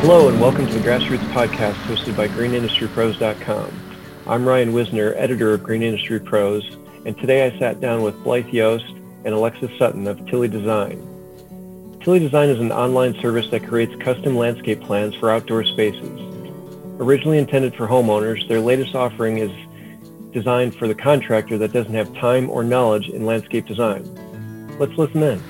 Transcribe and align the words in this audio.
Hello 0.00 0.30
and 0.30 0.40
welcome 0.40 0.66
to 0.66 0.72
the 0.72 0.80
Grassroots 0.80 1.30
Podcast 1.34 1.74
hosted 1.82 2.16
by 2.16 2.26
GreenIndustryPros.com. 2.28 3.70
I'm 4.26 4.48
Ryan 4.48 4.72
Wisner, 4.72 5.12
editor 5.14 5.52
of 5.52 5.62
Green 5.62 5.82
Industry 5.82 6.18
Pros, 6.18 6.64
and 7.04 7.18
today 7.18 7.44
I 7.44 7.58
sat 7.58 7.82
down 7.82 8.00
with 8.00 8.24
Blythe 8.24 8.48
Yost 8.48 8.86
and 9.26 9.34
Alexis 9.34 9.70
Sutton 9.78 10.08
of 10.08 10.24
Tilly 10.24 10.48
Design. 10.48 11.06
Tilly 12.02 12.18
Design 12.18 12.48
is 12.48 12.58
an 12.60 12.72
online 12.72 13.12
service 13.20 13.50
that 13.50 13.68
creates 13.68 13.94
custom 13.96 14.38
landscape 14.38 14.80
plans 14.80 15.14
for 15.16 15.30
outdoor 15.30 15.64
spaces. 15.64 16.18
Originally 16.98 17.36
intended 17.36 17.74
for 17.74 17.86
homeowners, 17.86 18.48
their 18.48 18.58
latest 18.58 18.94
offering 18.94 19.36
is 19.36 19.52
designed 20.32 20.74
for 20.74 20.88
the 20.88 20.94
contractor 20.94 21.58
that 21.58 21.74
doesn't 21.74 21.92
have 21.92 22.10
time 22.14 22.48
or 22.48 22.64
knowledge 22.64 23.10
in 23.10 23.26
landscape 23.26 23.66
design. 23.66 24.02
Let's 24.78 24.96
listen 24.96 25.22
in. 25.22 25.42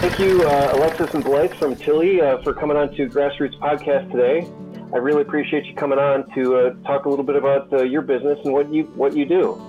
Thank 0.00 0.18
you, 0.18 0.48
uh, 0.48 0.72
Alexis 0.72 1.12
and 1.12 1.22
Blythe 1.22 1.52
from 1.56 1.76
Tilly, 1.76 2.22
uh, 2.22 2.40
for 2.40 2.54
coming 2.54 2.74
on 2.74 2.88
to 2.94 3.06
Grassroots 3.06 3.58
Podcast 3.58 4.10
today. 4.10 4.50
I 4.94 4.96
really 4.96 5.20
appreciate 5.20 5.66
you 5.66 5.74
coming 5.74 5.98
on 5.98 6.26
to 6.30 6.56
uh, 6.56 6.74
talk 6.86 7.04
a 7.04 7.10
little 7.10 7.24
bit 7.24 7.36
about 7.36 7.70
uh, 7.70 7.82
your 7.82 8.00
business 8.00 8.38
and 8.44 8.54
what 8.54 8.72
you 8.72 8.84
what 8.94 9.14
you 9.14 9.26
do. 9.26 9.60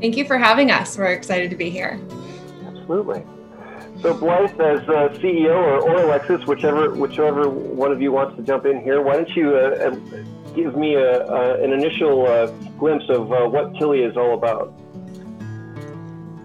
Thank 0.00 0.16
you 0.16 0.24
for 0.24 0.38
having 0.38 0.70
us. 0.70 0.96
We're 0.96 1.12
excited 1.12 1.50
to 1.50 1.56
be 1.56 1.68
here. 1.68 2.00
Absolutely. 2.66 3.26
So 4.00 4.14
Blythe, 4.14 4.58
as 4.58 4.80
uh, 4.88 5.10
CEO 5.20 5.54
or, 5.54 5.80
or 5.82 5.96
Alexis, 6.04 6.46
whichever 6.46 6.94
whichever 6.94 7.50
one 7.50 7.92
of 7.92 8.00
you 8.00 8.12
wants 8.12 8.36
to 8.36 8.42
jump 8.42 8.64
in 8.64 8.80
here, 8.80 9.02
why 9.02 9.16
don't 9.16 9.36
you 9.36 9.54
uh, 9.54 9.90
give 10.54 10.78
me 10.78 10.94
a, 10.94 11.62
an 11.62 11.74
initial 11.74 12.24
glimpse 12.78 13.04
of 13.10 13.28
what 13.28 13.74
Tilly 13.74 14.00
is 14.00 14.16
all 14.16 14.32
about? 14.32 14.72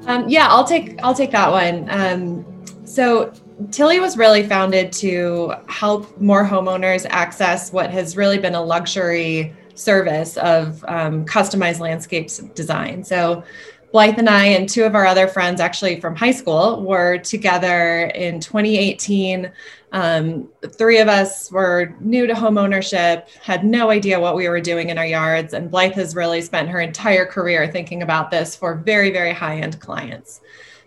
Um, 0.08 0.28
yeah, 0.28 0.50
I'll 0.50 0.66
take 0.66 1.02
I'll 1.04 1.16
take 1.16 1.32
that 1.32 1.50
one. 1.50 1.90
Um, 1.90 2.51
so 2.92 3.32
Tilly 3.72 4.02
was 4.02 4.18
really 4.18 4.46
founded 4.46 4.92
to 4.94 5.54
help 5.68 6.20
more 6.20 6.44
homeowners 6.44 7.06
access 7.10 7.72
what 7.72 7.90
has 7.90 8.18
really 8.18 8.38
been 8.38 8.54
a 8.54 8.62
luxury 8.62 9.56
service 9.76 10.36
of 10.38 10.84
um, 10.90 11.26
customized 11.26 11.80
landscapes 11.80 12.40
design. 12.54 13.02
So 13.06 13.46
Blythe 13.94 14.20
and 14.20 14.30
I 14.30 14.46
and 14.48 14.68
two 14.68 14.84
of 14.84 14.94
our 14.94 15.06
other 15.06 15.28
friends, 15.28 15.62
actually 15.62 16.02
from 16.02 16.18
high 16.18 16.32
school, 16.32 16.84
were 16.84 17.18
together 17.18 18.08
in 18.16 18.42
2018. 18.42 19.50
Um, 19.94 20.50
three 20.66 21.00
of 21.00 21.08
us 21.08 21.50
were 21.50 21.96
new 22.02 22.28
to 22.28 22.36
home 22.36 22.58
ownership, 22.58 23.30
had 23.42 23.64
no 23.64 23.90
idea 23.90 24.20
what 24.20 24.36
we 24.36 24.50
were 24.50 24.62
doing 24.62 24.90
in 24.90 24.98
our 24.98 25.06
yards, 25.06 25.54
and 25.54 25.72
Blythe 25.72 25.94
has 25.94 26.14
really 26.14 26.42
spent 26.42 26.68
her 26.68 26.82
entire 26.82 27.26
career 27.26 27.72
thinking 27.72 28.02
about 28.02 28.32
this 28.32 28.54
for 28.54 28.76
very, 28.76 29.12
very 29.12 29.34
high 29.34 29.60
end 29.60 29.80
clients. 29.80 30.42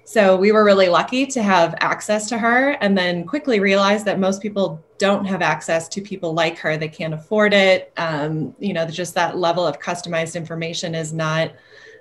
So 0.05 0.37
we 0.37 0.53
were 0.53 0.65
really 0.65 0.89
lucky 0.89 1.27
to 1.27 1.43
have 1.43 1.75
access 1.79 2.29
to 2.29 2.39
her 2.39 2.73
and 2.81 2.97
then 2.97 3.25
quickly 3.25 3.59
realized 3.59 4.05
that 4.05 4.21
most 4.21 4.43
people 4.43 4.85
don't 4.99 5.25
have 5.25 5.41
access 5.41 5.89
to 5.89 6.01
people 6.03 6.35
like 6.35 6.59
her. 6.59 6.77
They 6.77 6.89
can't 6.89 7.15
afford 7.15 7.55
it. 7.55 7.93
Um, 7.97 8.55
you 8.59 8.75
know, 8.75 8.87
just 8.87 9.15
that 9.15 9.39
level 9.39 9.67
of 9.67 9.81
customized 9.81 10.37
information 10.37 10.95
is 10.95 11.13
not 11.13 11.53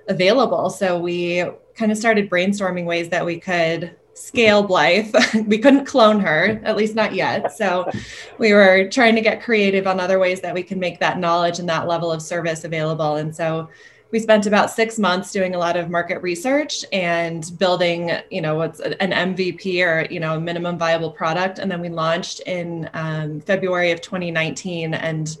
available. 0.08 0.68
So 0.68 0.98
we 0.98 1.44
kind 1.74 1.90
of 1.90 1.96
started 1.96 2.30
brainstorming 2.30 2.84
ways 2.84 3.08
that 3.08 3.24
we 3.24 3.40
could 3.40 3.96
scale 4.12 4.62
Blythe. 4.62 5.14
we 5.46 5.58
couldn't 5.58 5.86
clone 5.86 6.20
her, 6.20 6.60
at 6.62 6.76
least 6.76 6.94
not 6.94 7.14
yet. 7.14 7.52
So 7.56 7.90
we 8.38 8.52
were 8.52 8.88
trying 8.90 9.14
to 9.16 9.20
get 9.20 9.42
creative 9.42 9.86
on 9.86 9.98
other 9.98 10.18
ways 10.18 10.40
that 10.42 10.54
we 10.54 10.62
can 10.62 10.78
make 10.78 11.00
that 11.00 11.18
knowledge 11.18 11.58
and 11.58 11.68
that 11.68 11.88
level 11.88 12.12
of 12.12 12.22
service 12.22 12.64
available. 12.64 13.16
And 13.16 13.34
so 13.34 13.70
we 14.10 14.20
spent 14.20 14.46
about 14.46 14.70
six 14.70 14.98
months 14.98 15.32
doing 15.32 15.54
a 15.54 15.58
lot 15.58 15.76
of 15.76 15.90
market 15.90 16.22
research 16.22 16.84
and 16.92 17.50
building, 17.58 18.12
you 18.30 18.40
know, 18.40 18.54
what's 18.54 18.80
an 18.80 19.10
MVP 19.10 19.84
or 19.84 20.06
you 20.12 20.20
know, 20.20 20.36
a 20.36 20.40
minimum 20.40 20.78
viable 20.78 21.10
product, 21.10 21.58
and 21.58 21.70
then 21.70 21.80
we 21.80 21.88
launched 21.88 22.40
in 22.40 22.88
um, 22.94 23.40
February 23.40 23.90
of 23.90 24.00
2019, 24.00 24.94
and 24.94 25.36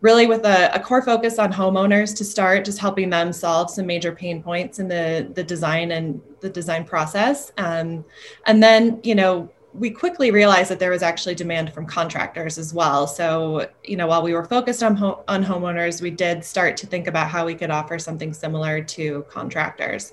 really 0.00 0.26
with 0.26 0.44
a, 0.44 0.74
a, 0.74 0.80
core 0.80 1.02
focus 1.02 1.38
on 1.38 1.52
homeowners 1.52 2.14
to 2.16 2.24
start, 2.24 2.64
just 2.64 2.78
helping 2.78 3.08
them 3.10 3.32
solve 3.32 3.70
some 3.70 3.86
major 3.86 4.12
pain 4.12 4.42
points 4.42 4.78
in 4.78 4.88
the 4.88 5.28
the 5.34 5.42
design 5.42 5.90
and 5.90 6.20
the 6.40 6.50
design 6.50 6.84
process, 6.84 7.50
um, 7.58 8.04
and 8.46 8.62
then 8.62 9.00
you 9.02 9.14
know 9.14 9.50
we 9.74 9.90
quickly 9.90 10.30
realized 10.30 10.70
that 10.70 10.78
there 10.78 10.90
was 10.90 11.02
actually 11.02 11.34
demand 11.34 11.72
from 11.72 11.86
contractors 11.86 12.58
as 12.58 12.74
well. 12.74 13.06
So, 13.06 13.68
you 13.84 13.96
know, 13.96 14.06
while 14.06 14.22
we 14.22 14.34
were 14.34 14.44
focused 14.44 14.82
on 14.82 14.96
ho- 14.96 15.24
on 15.28 15.44
homeowners, 15.44 16.02
we 16.02 16.10
did 16.10 16.44
start 16.44 16.76
to 16.78 16.86
think 16.86 17.06
about 17.06 17.28
how 17.28 17.46
we 17.46 17.54
could 17.54 17.70
offer 17.70 17.98
something 17.98 18.32
similar 18.32 18.82
to 18.82 19.24
contractors. 19.30 20.12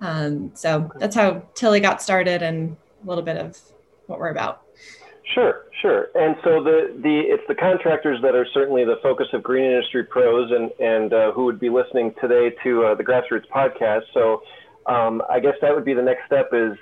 Um, 0.00 0.50
so 0.54 0.90
that's 0.98 1.14
how 1.14 1.42
Tilly 1.54 1.80
got 1.80 2.00
started, 2.00 2.42
and 2.42 2.76
a 3.02 3.06
little 3.06 3.24
bit 3.24 3.36
of 3.36 3.58
what 4.06 4.18
we're 4.18 4.30
about. 4.30 4.62
Sure, 5.32 5.64
sure. 5.80 6.08
And 6.14 6.36
so 6.44 6.62
the 6.62 6.94
the 7.02 7.20
it's 7.20 7.42
the 7.48 7.54
contractors 7.54 8.20
that 8.22 8.34
are 8.34 8.46
certainly 8.52 8.84
the 8.84 8.96
focus 9.02 9.26
of 9.32 9.42
Green 9.42 9.64
Industry 9.64 10.04
Pros, 10.04 10.50
and 10.50 10.70
and 10.80 11.12
uh, 11.12 11.32
who 11.32 11.44
would 11.44 11.60
be 11.60 11.70
listening 11.70 12.14
today 12.20 12.54
to 12.62 12.84
uh, 12.84 12.94
the 12.94 13.04
Grassroots 13.04 13.48
podcast. 13.48 14.02
So, 14.12 14.42
um, 14.86 15.22
I 15.30 15.40
guess 15.40 15.54
that 15.60 15.74
would 15.74 15.84
be 15.84 15.94
the 15.94 16.02
next 16.02 16.26
step 16.26 16.50
is 16.52 16.76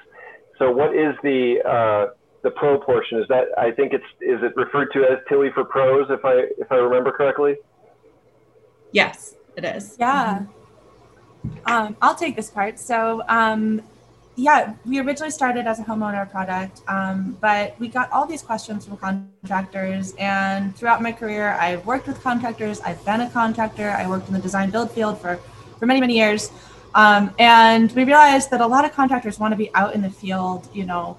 so 0.62 0.70
what 0.70 0.94
is 0.94 1.16
the 1.24 1.60
uh, 1.68 2.14
the 2.42 2.50
pro 2.52 2.78
portion? 2.78 3.18
Is 3.18 3.26
that 3.26 3.46
I 3.58 3.72
think 3.72 3.92
it's 3.92 4.04
is 4.20 4.40
it 4.44 4.54
referred 4.54 4.92
to 4.92 5.02
as 5.02 5.18
Tilly 5.28 5.50
for 5.50 5.64
pros 5.64 6.06
if 6.08 6.24
I 6.24 6.34
if 6.56 6.70
I 6.70 6.76
remember 6.76 7.10
correctly? 7.10 7.56
Yes, 8.92 9.34
it 9.56 9.64
is. 9.64 9.96
Yeah. 9.98 10.44
Um, 11.66 11.96
I'll 12.00 12.14
take 12.14 12.36
this 12.36 12.48
part. 12.48 12.78
So 12.78 13.24
um, 13.28 13.82
yeah, 14.36 14.74
we 14.84 15.00
originally 15.00 15.32
started 15.32 15.66
as 15.66 15.80
a 15.80 15.82
homeowner 15.82 16.30
product, 16.30 16.82
um, 16.86 17.36
but 17.40 17.74
we 17.80 17.88
got 17.88 18.08
all 18.12 18.24
these 18.24 18.42
questions 18.42 18.86
from 18.86 18.98
contractors. 18.98 20.14
And 20.16 20.76
throughout 20.76 21.02
my 21.02 21.10
career, 21.10 21.54
I've 21.54 21.84
worked 21.84 22.06
with 22.06 22.22
contractors. 22.22 22.80
I've 22.82 23.04
been 23.04 23.22
a 23.22 23.30
contractor. 23.30 23.90
I 23.90 24.06
worked 24.08 24.28
in 24.28 24.34
the 24.34 24.40
design 24.40 24.70
build 24.70 24.92
field 24.92 25.20
for 25.20 25.40
for 25.80 25.86
many 25.86 25.98
many 25.98 26.16
years. 26.16 26.52
Um, 26.94 27.34
and 27.38 27.90
we 27.92 28.04
realized 28.04 28.50
that 28.50 28.60
a 28.60 28.66
lot 28.66 28.84
of 28.84 28.92
contractors 28.92 29.38
want 29.38 29.52
to 29.52 29.56
be 29.56 29.74
out 29.74 29.94
in 29.94 30.02
the 30.02 30.10
field, 30.10 30.68
you 30.74 30.84
know, 30.84 31.16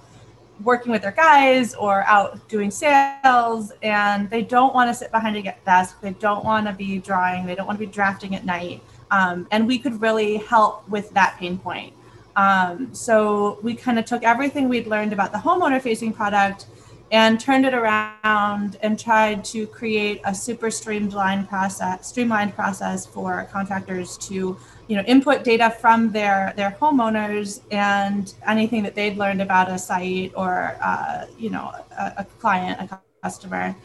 working 0.63 0.91
with 0.91 1.01
their 1.01 1.11
guys 1.11 1.73
or 1.73 2.03
out 2.03 2.47
doing 2.47 2.69
sales, 2.69 3.71
and 3.81 4.29
they 4.29 4.43
don't 4.43 4.73
want 4.73 4.89
to 4.89 4.93
sit 4.93 5.11
behind 5.11 5.35
a 5.35 5.55
desk. 5.65 5.99
They 6.01 6.11
don't 6.11 6.45
want 6.45 6.67
to 6.67 6.73
be 6.73 6.99
drawing. 6.99 7.45
They 7.45 7.55
don't 7.55 7.65
want 7.65 7.79
to 7.79 7.85
be 7.85 7.91
drafting 7.91 8.35
at 8.35 8.45
night. 8.45 8.81
Um, 9.11 9.47
and 9.51 9.67
we 9.67 9.77
could 9.79 10.01
really 10.01 10.37
help 10.37 10.87
with 10.89 11.11
that 11.11 11.37
pain 11.37 11.57
point. 11.57 11.93
Um, 12.35 12.93
so 12.93 13.59
we 13.61 13.75
kind 13.75 13.99
of 13.99 14.05
took 14.05 14.23
everything 14.23 14.69
we'd 14.69 14.87
learned 14.87 15.13
about 15.13 15.31
the 15.31 15.37
homeowner 15.37 15.81
facing 15.81 16.13
product 16.13 16.65
and 17.13 17.39
turned 17.39 17.63
it 17.63 17.75
around 17.75 18.77
and 18.81 18.99
tried 18.99 19.45
to 19.45 19.67
create 19.67 20.19
a 20.25 20.33
super 20.33 20.69
streamlined 20.69 21.47
process 21.47 22.09
streamlined 22.09 22.53
process 22.55 23.05
for 23.05 23.47
contractors 23.51 24.17
to 24.17 24.57
you 24.87 24.95
know 24.97 25.03
input 25.03 25.43
data 25.43 25.69
from 25.69 26.11
their 26.11 26.53
their 26.57 26.75
homeowners 26.81 27.61
and 27.71 28.33
anything 28.47 28.81
that 28.83 28.95
they'd 28.95 29.15
learned 29.15 29.41
about 29.41 29.69
a 29.69 29.77
site 29.77 30.33
or 30.35 30.75
uh, 30.81 31.25
you 31.37 31.49
know 31.49 31.71
a, 31.97 32.13
a 32.17 32.25
client 32.39 32.81
a 32.81 32.99
customer 33.21 33.75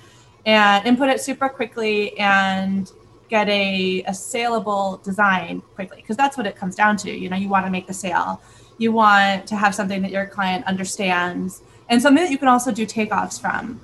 and 0.47 0.87
input 0.87 1.11
it 1.11 1.21
super 1.21 1.49
quickly 1.49 2.19
and 2.19 2.91
get 3.29 3.47
a, 3.51 4.03
a 4.07 4.15
saleable 4.15 5.03
design 5.05 5.61
quickly 5.75 5.99
because 5.99 6.17
that's 6.17 6.39
what 6.39 6.47
it 6.47 6.57
comes 6.57 6.75
down 6.75 6.97
to. 6.97 7.11
You 7.11 7.29
know 7.29 7.37
you 7.37 7.49
want 7.49 7.67
to 7.67 7.71
make 7.71 7.87
the 7.87 7.95
sale. 7.95 8.41
You 8.79 8.93
want 8.93 9.47
to 9.49 9.57
have 9.57 9.75
something 9.75 10.01
that 10.03 10.11
your 10.11 10.25
client 10.27 10.65
understands 10.67 11.63
and 11.89 12.01
something 12.01 12.23
that 12.23 12.31
you 12.31 12.39
can 12.39 12.49
also 12.49 12.73
do 12.73 12.87
takeoffs 12.87 13.41
from. 13.41 13.81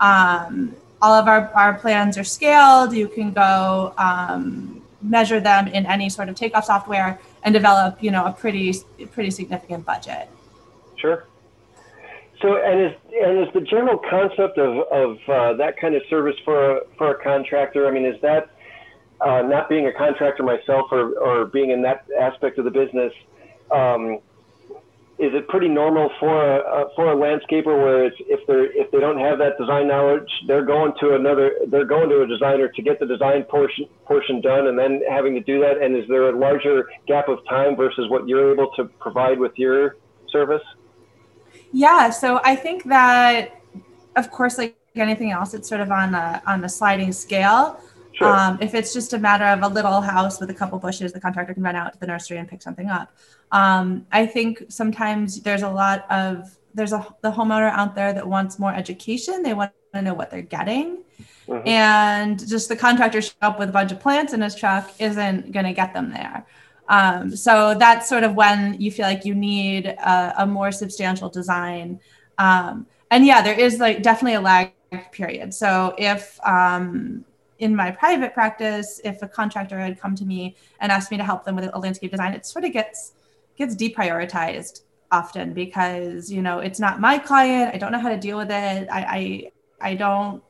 Um, 0.00 0.74
all 1.02 1.12
of 1.12 1.28
our, 1.28 1.52
our 1.54 1.74
plans 1.74 2.16
are 2.18 2.24
scaled. 2.24 2.94
You 2.94 3.08
can 3.08 3.32
go 3.32 3.94
um, 3.98 4.82
measure 5.02 5.40
them 5.40 5.68
in 5.68 5.86
any 5.86 6.08
sort 6.08 6.28
of 6.28 6.34
takeoff 6.36 6.64
software 6.64 7.20
and 7.42 7.52
develop, 7.52 8.02
you 8.02 8.10
know, 8.10 8.24
a 8.24 8.32
pretty 8.32 8.74
pretty 9.12 9.30
significant 9.30 9.84
budget. 9.84 10.28
Sure. 10.96 11.26
So, 12.42 12.56
and 12.56 12.80
is 12.80 12.92
and 13.12 13.46
is 13.46 13.52
the 13.54 13.60
general 13.60 13.98
concept 13.98 14.58
of 14.58 14.78
of 14.88 15.18
uh, 15.28 15.52
that 15.54 15.78
kind 15.78 15.94
of 15.94 16.02
service 16.10 16.36
for 16.44 16.78
a, 16.78 16.80
for 16.98 17.12
a 17.12 17.22
contractor? 17.22 17.86
I 17.86 17.90
mean, 17.90 18.04
is 18.04 18.20
that 18.22 18.50
uh, 19.20 19.42
not 19.42 19.68
being 19.68 19.86
a 19.86 19.92
contractor 19.92 20.42
myself 20.42 20.86
or 20.90 21.12
or 21.18 21.46
being 21.46 21.70
in 21.70 21.82
that 21.82 22.06
aspect 22.18 22.58
of 22.58 22.64
the 22.64 22.70
business? 22.70 23.12
Um, 23.70 24.20
is 25.18 25.32
it 25.32 25.48
pretty 25.48 25.68
normal 25.68 26.10
for 26.20 26.56
a 26.58 26.88
for 26.94 27.12
a 27.12 27.16
landscaper 27.16 27.66
where 27.66 28.04
it's 28.04 28.16
if 28.20 28.46
they're 28.46 28.66
if 28.72 28.90
they 28.90 29.00
don't 29.00 29.18
have 29.18 29.38
that 29.38 29.56
design 29.58 29.88
knowledge 29.88 30.28
they're 30.46 30.64
going 30.64 30.92
to 31.00 31.14
another 31.14 31.52
they're 31.68 31.86
going 31.86 32.08
to 32.10 32.20
a 32.20 32.26
designer 32.26 32.68
to 32.68 32.82
get 32.82 33.00
the 33.00 33.06
design 33.06 33.42
portion 33.44 33.86
portion 34.04 34.42
done 34.42 34.66
and 34.66 34.78
then 34.78 35.00
having 35.08 35.34
to 35.34 35.40
do 35.40 35.58
that? 35.60 35.80
And 35.80 35.96
is 35.96 36.06
there 36.08 36.28
a 36.28 36.38
larger 36.38 36.90
gap 37.06 37.28
of 37.28 37.38
time 37.48 37.76
versus 37.76 38.10
what 38.10 38.28
you're 38.28 38.52
able 38.52 38.70
to 38.76 38.84
provide 39.00 39.38
with 39.38 39.52
your 39.56 39.96
service? 40.30 40.62
Yeah 41.72 42.10
so 42.10 42.40
i 42.44 42.54
think 42.54 42.84
that 42.84 43.60
of 44.16 44.30
course 44.30 44.58
like 44.58 44.76
anything 44.94 45.30
else 45.30 45.54
it's 45.54 45.68
sort 45.68 45.80
of 45.80 45.90
on 45.90 46.14
a 46.14 46.42
on 46.46 46.62
a 46.64 46.68
sliding 46.68 47.12
scale 47.12 47.80
Sure. 48.16 48.34
Um, 48.34 48.56
if 48.62 48.74
it's 48.74 48.94
just 48.94 49.12
a 49.12 49.18
matter 49.18 49.44
of 49.44 49.62
a 49.62 49.68
little 49.68 50.00
house 50.00 50.40
with 50.40 50.48
a 50.48 50.54
couple 50.54 50.78
bushes, 50.78 51.12
the 51.12 51.20
contractor 51.20 51.52
can 51.52 51.62
run 51.62 51.76
out 51.76 51.92
to 51.92 51.98
the 51.98 52.06
nursery 52.06 52.38
and 52.38 52.48
pick 52.48 52.62
something 52.62 52.88
up. 52.88 53.14
Um, 53.52 54.06
I 54.10 54.24
think 54.24 54.64
sometimes 54.68 55.42
there's 55.42 55.62
a 55.62 55.68
lot 55.68 56.10
of 56.10 56.56
there's 56.72 56.94
a 56.94 57.06
the 57.20 57.30
homeowner 57.30 57.70
out 57.70 57.94
there 57.94 58.14
that 58.14 58.26
wants 58.26 58.58
more 58.58 58.74
education. 58.74 59.42
They 59.42 59.52
want 59.52 59.72
to 59.92 60.00
know 60.00 60.14
what 60.14 60.30
they're 60.30 60.40
getting. 60.40 61.04
Mhm. 61.46 61.68
And 61.68 62.48
just 62.48 62.70
the 62.70 62.76
contractor 62.76 63.20
show 63.20 63.32
up 63.42 63.58
with 63.58 63.68
a 63.68 63.72
bunch 63.72 63.92
of 63.92 64.00
plants 64.00 64.32
in 64.32 64.40
his 64.40 64.54
truck 64.54 64.90
isn't 64.98 65.52
going 65.52 65.66
to 65.66 65.74
get 65.74 65.92
them 65.92 66.10
there. 66.10 66.46
Um, 66.88 67.36
so 67.36 67.74
that's 67.74 68.08
sort 68.08 68.24
of 68.24 68.34
when 68.34 68.80
you 68.80 68.90
feel 68.90 69.06
like 69.06 69.26
you 69.26 69.34
need 69.34 69.86
a, 69.86 70.42
a 70.42 70.46
more 70.46 70.72
substantial 70.72 71.28
design. 71.28 72.00
Um, 72.38 72.86
and 73.10 73.26
yeah, 73.26 73.42
there 73.42 73.58
is 73.58 73.78
like 73.78 74.02
definitely 74.02 74.34
a 74.34 74.40
lag 74.40 74.72
period. 75.12 75.52
So 75.52 75.94
if 75.98 76.38
um, 76.46 77.24
in 77.58 77.74
my 77.74 77.90
private 77.90 78.34
practice, 78.34 79.00
if 79.04 79.22
a 79.22 79.28
contractor 79.28 79.78
had 79.78 80.00
come 80.00 80.14
to 80.16 80.24
me 80.24 80.56
and 80.80 80.92
asked 80.92 81.10
me 81.10 81.16
to 81.16 81.24
help 81.24 81.44
them 81.44 81.56
with 81.56 81.70
a 81.72 81.78
landscape 81.78 82.10
design, 82.10 82.34
it 82.34 82.46
sort 82.46 82.64
of 82.64 82.72
gets 82.72 83.12
gets 83.56 83.74
deprioritized 83.74 84.82
often 85.10 85.54
because 85.54 86.30
you 86.30 86.42
know 86.42 86.58
it's 86.58 86.80
not 86.80 87.00
my 87.00 87.18
client. 87.18 87.74
I 87.74 87.78
don't 87.78 87.92
know 87.92 87.98
how 87.98 88.10
to 88.10 88.18
deal 88.18 88.36
with 88.36 88.50
it. 88.50 88.88
I 88.90 89.50
I, 89.80 89.90
I 89.90 89.94
don't 89.94 90.42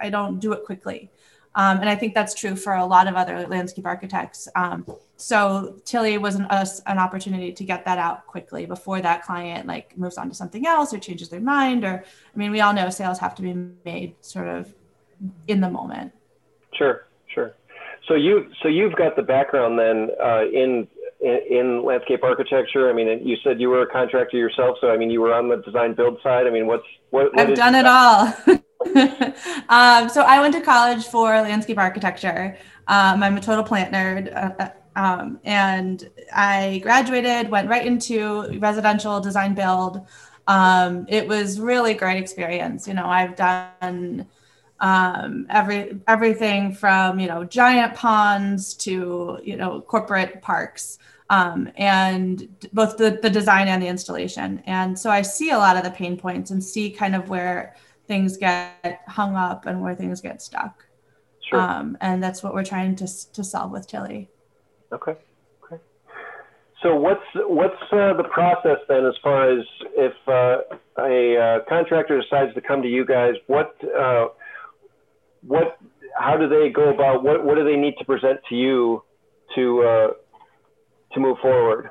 I 0.00 0.10
don't 0.10 0.38
do 0.38 0.52
it 0.52 0.64
quickly. 0.64 1.10
Um, 1.56 1.78
and 1.78 1.88
I 1.88 1.94
think 1.94 2.14
that's 2.14 2.34
true 2.34 2.56
for 2.56 2.74
a 2.74 2.84
lot 2.84 3.06
of 3.06 3.14
other 3.14 3.46
landscape 3.46 3.86
architects. 3.86 4.48
Um, 4.56 4.84
so 5.16 5.76
Tilly 5.84 6.18
was 6.18 6.34
an, 6.34 6.46
us 6.46 6.80
an 6.86 6.98
opportunity 6.98 7.52
to 7.52 7.64
get 7.64 7.84
that 7.84 7.96
out 7.96 8.26
quickly 8.26 8.66
before 8.66 9.00
that 9.00 9.22
client 9.22 9.68
like 9.68 9.96
moves 9.96 10.18
on 10.18 10.28
to 10.28 10.34
something 10.34 10.66
else 10.66 10.92
or 10.92 10.98
changes 10.98 11.28
their 11.28 11.40
mind. 11.40 11.84
Or 11.84 12.04
I 12.04 12.36
mean, 12.36 12.50
we 12.50 12.60
all 12.60 12.72
know 12.72 12.90
sales 12.90 13.20
have 13.20 13.36
to 13.36 13.42
be 13.42 13.54
made 13.84 14.16
sort 14.20 14.48
of 14.48 14.74
in 15.46 15.60
the 15.60 15.70
moment. 15.70 16.12
Sure, 16.76 17.06
sure. 17.32 17.54
So 18.08 18.14
you 18.14 18.50
so 18.62 18.68
you've 18.68 18.94
got 18.94 19.16
the 19.16 19.22
background 19.22 19.78
then 19.78 20.10
uh, 20.22 20.44
in, 20.46 20.86
in, 21.20 21.40
in 21.50 21.84
landscape 21.84 22.22
architecture. 22.22 22.90
I 22.90 22.92
mean, 22.92 23.26
you 23.26 23.36
said 23.42 23.60
you 23.60 23.68
were 23.68 23.82
a 23.82 23.86
contractor 23.86 24.36
yourself, 24.36 24.76
so 24.80 24.90
I 24.90 24.96
mean, 24.96 25.10
you 25.10 25.20
were 25.20 25.32
on 25.32 25.48
the 25.48 25.56
design 25.56 25.94
build 25.94 26.18
side. 26.22 26.46
I 26.46 26.50
mean, 26.50 26.66
what's 26.66 26.84
what? 27.10 27.34
what 27.34 27.48
I've 27.48 27.54
done 27.54 27.74
it 27.74 27.86
all. 27.86 28.34
um, 29.68 30.08
so 30.08 30.22
I 30.22 30.40
went 30.40 30.54
to 30.54 30.60
college 30.60 31.06
for 31.06 31.28
landscape 31.28 31.78
architecture. 31.78 32.58
Um, 32.86 33.22
I'm 33.22 33.36
a 33.36 33.40
total 33.40 33.64
plant 33.64 33.92
nerd. 33.92 34.34
Uh, 34.60 34.70
um, 34.96 35.40
and 35.44 36.08
I 36.32 36.80
graduated, 36.82 37.50
went 37.50 37.68
right 37.68 37.84
into 37.84 38.58
residential 38.58 39.20
design 39.20 39.54
build. 39.54 40.06
Um, 40.46 41.06
it 41.08 41.26
was 41.26 41.58
really 41.58 41.94
great 41.94 42.18
experience. 42.18 42.86
You 42.86 42.94
know, 42.94 43.06
I've 43.06 43.34
done 43.34 44.26
um, 44.84 45.46
every 45.48 45.98
everything 46.06 46.74
from 46.74 47.18
you 47.18 47.26
know 47.26 47.42
giant 47.42 47.94
ponds 47.94 48.74
to 48.74 49.38
you 49.42 49.56
know 49.56 49.80
corporate 49.80 50.42
parks. 50.42 50.98
Um, 51.30 51.70
and 51.76 52.46
both 52.74 52.98
the, 52.98 53.18
the 53.22 53.30
design 53.30 53.66
and 53.66 53.82
the 53.82 53.86
installation. 53.86 54.62
And 54.66 54.96
so 54.96 55.08
I 55.08 55.22
see 55.22 55.50
a 55.50 55.56
lot 55.56 55.78
of 55.78 55.82
the 55.82 55.90
pain 55.90 56.18
points 56.18 56.50
and 56.50 56.62
see 56.62 56.90
kind 56.90 57.16
of 57.16 57.30
where 57.30 57.74
things 58.06 58.36
get 58.36 59.00
hung 59.08 59.34
up 59.34 59.64
and 59.64 59.80
where 59.80 59.94
things 59.94 60.20
get 60.20 60.42
stuck. 60.42 60.84
Sure. 61.48 61.58
Um, 61.58 61.96
and 62.02 62.22
that's 62.22 62.42
what 62.42 62.52
we're 62.52 62.64
trying 62.64 62.94
to, 62.96 63.32
to 63.32 63.42
solve 63.42 63.70
with 63.70 63.86
Tilly. 63.86 64.28
Okay. 64.92 65.16
Okay. 65.64 65.82
So 66.82 66.94
what's 66.94 67.24
what's 67.34 67.82
uh, 67.90 68.12
the 68.12 68.28
process 68.30 68.78
then, 68.86 69.06
as 69.06 69.14
far 69.22 69.50
as 69.50 69.64
if 69.96 70.12
uh, 70.28 70.58
a 70.98 71.38
uh, 71.38 71.58
contractor 71.70 72.20
decides 72.20 72.52
to 72.54 72.60
come 72.60 72.82
to 72.82 72.88
you 72.88 73.06
guys? 73.06 73.34
What 73.46 73.74
uh, 73.98 74.26
what 75.46 75.78
how 76.16 76.36
do 76.36 76.48
they 76.48 76.70
go 76.70 76.90
about? 76.90 77.22
What 77.22 77.44
what 77.44 77.56
do 77.56 77.64
they 77.64 77.76
need 77.76 77.96
to 77.98 78.04
present 78.04 78.40
to 78.48 78.54
you 78.54 79.02
to 79.54 79.82
uh, 79.82 80.08
to 81.12 81.20
move 81.20 81.38
forward? 81.38 81.90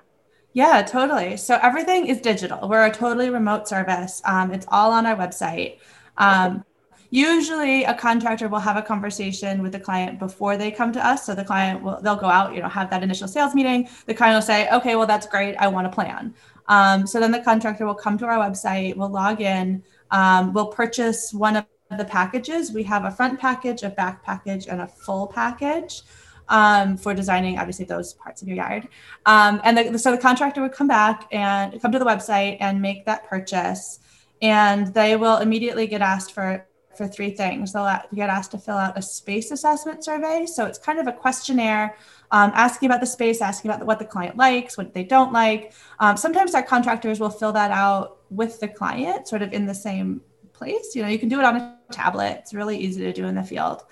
Yeah, 0.53 0.83
totally. 0.83 1.37
So 1.37 1.57
everything 1.61 2.05
is 2.07 2.21
digital. 2.21 2.69
We're 2.69 2.85
a 2.85 2.91
totally 2.91 3.29
remote 3.29 3.67
service. 3.67 4.21
Um, 4.23 4.51
it's 4.51 4.67
all 4.69 4.91
on 4.91 5.05
our 5.07 5.15
website. 5.15 5.79
Um, 6.17 6.63
usually 7.09 7.85
a 7.85 7.93
contractor 7.95 8.47
will 8.47 8.59
have 8.59 8.77
a 8.77 8.81
conversation 8.83 9.63
with 9.63 9.71
the 9.71 9.79
client 9.79 10.19
before 10.19 10.55
they 10.55 10.69
come 10.69 10.93
to 10.93 11.03
us. 11.03 11.25
So 11.25 11.33
the 11.33 11.43
client 11.43 11.81
will, 11.81 11.99
they'll 12.01 12.15
go 12.15 12.27
out, 12.27 12.53
you 12.53 12.61
know, 12.61 12.69
have 12.69 12.91
that 12.91 13.01
initial 13.01 13.27
sales 13.27 13.55
meeting. 13.55 13.89
The 14.05 14.13
client 14.13 14.35
will 14.35 14.43
say, 14.43 14.69
okay, 14.69 14.95
well, 14.95 15.07
that's 15.07 15.25
great. 15.25 15.55
I 15.55 15.67
want 15.69 15.87
a 15.87 15.89
plan. 15.89 16.35
Um, 16.67 17.07
so 17.07 17.19
then 17.19 17.31
the 17.31 17.41
contractor 17.41 17.85
will 17.85 17.95
come 17.95 18.17
to 18.19 18.25
our 18.25 18.37
website, 18.37 18.95
we'll 18.95 19.09
log 19.09 19.41
in, 19.41 19.83
um, 20.11 20.53
we'll 20.53 20.67
purchase 20.67 21.33
one 21.33 21.57
of 21.57 21.65
the 21.97 22.05
packages. 22.05 22.71
We 22.71 22.83
have 22.83 23.05
a 23.05 23.11
front 23.11 23.39
package, 23.39 23.83
a 23.83 23.89
back 23.89 24.23
package, 24.23 24.67
and 24.67 24.81
a 24.81 24.87
full 24.87 25.27
package. 25.27 26.01
Um, 26.49 26.97
for 26.97 27.13
designing 27.13 27.57
obviously 27.57 27.85
those 27.85 28.15
parts 28.15 28.41
of 28.41 28.49
your 28.49 28.57
yard. 28.57 28.89
Um, 29.25 29.61
and 29.63 29.77
the, 29.77 29.97
so 29.97 30.11
the 30.11 30.17
contractor 30.17 30.61
would 30.61 30.73
come 30.73 30.89
back 30.89 31.25
and 31.31 31.81
come 31.81 31.93
to 31.93 31.97
the 31.97 32.05
website 32.05 32.57
and 32.59 32.81
make 32.81 33.05
that 33.05 33.25
purchase 33.29 33.99
and 34.43 34.93
they 34.93 35.15
will 35.15 35.37
immediately 35.37 35.87
get 35.87 36.01
asked 36.01 36.33
for 36.33 36.67
for 36.95 37.07
three 37.07 37.31
things. 37.31 37.73
They'll 37.73 37.99
get 38.13 38.29
asked 38.29 38.51
to 38.51 38.59
fill 38.59 38.77
out 38.77 38.95
a 38.95 39.01
space 39.01 39.49
assessment 39.49 40.05
survey. 40.05 40.45
So 40.45 40.67
it's 40.67 40.77
kind 40.77 40.99
of 40.99 41.07
a 41.07 41.11
questionnaire 41.11 41.97
um, 42.29 42.51
asking 42.53 42.87
about 42.87 42.99
the 42.99 43.07
space, 43.07 43.41
asking 43.41 43.71
about 43.71 43.83
what 43.83 43.97
the 43.97 44.05
client 44.05 44.37
likes, 44.37 44.77
what 44.77 44.93
they 44.93 45.03
don't 45.03 45.33
like. 45.33 45.73
Um, 45.99 46.17
sometimes 46.17 46.53
our 46.53 46.61
contractors 46.61 47.19
will 47.19 47.31
fill 47.31 47.51
that 47.53 47.71
out 47.71 48.17
with 48.29 48.59
the 48.59 48.67
client, 48.67 49.27
sort 49.27 49.41
of 49.41 49.53
in 49.53 49.65
the 49.65 49.73
same 49.73 50.21
place. 50.51 50.93
You 50.93 51.01
know, 51.01 51.07
you 51.07 51.17
can 51.17 51.29
do 51.29 51.39
it 51.39 51.45
on 51.45 51.55
a 51.55 51.79
tablet. 51.93 52.37
It's 52.39 52.53
really 52.53 52.77
easy 52.77 53.01
to 53.03 53.13
do 53.13 53.25
in 53.25 53.35
the 53.35 53.43
field. 53.43 53.83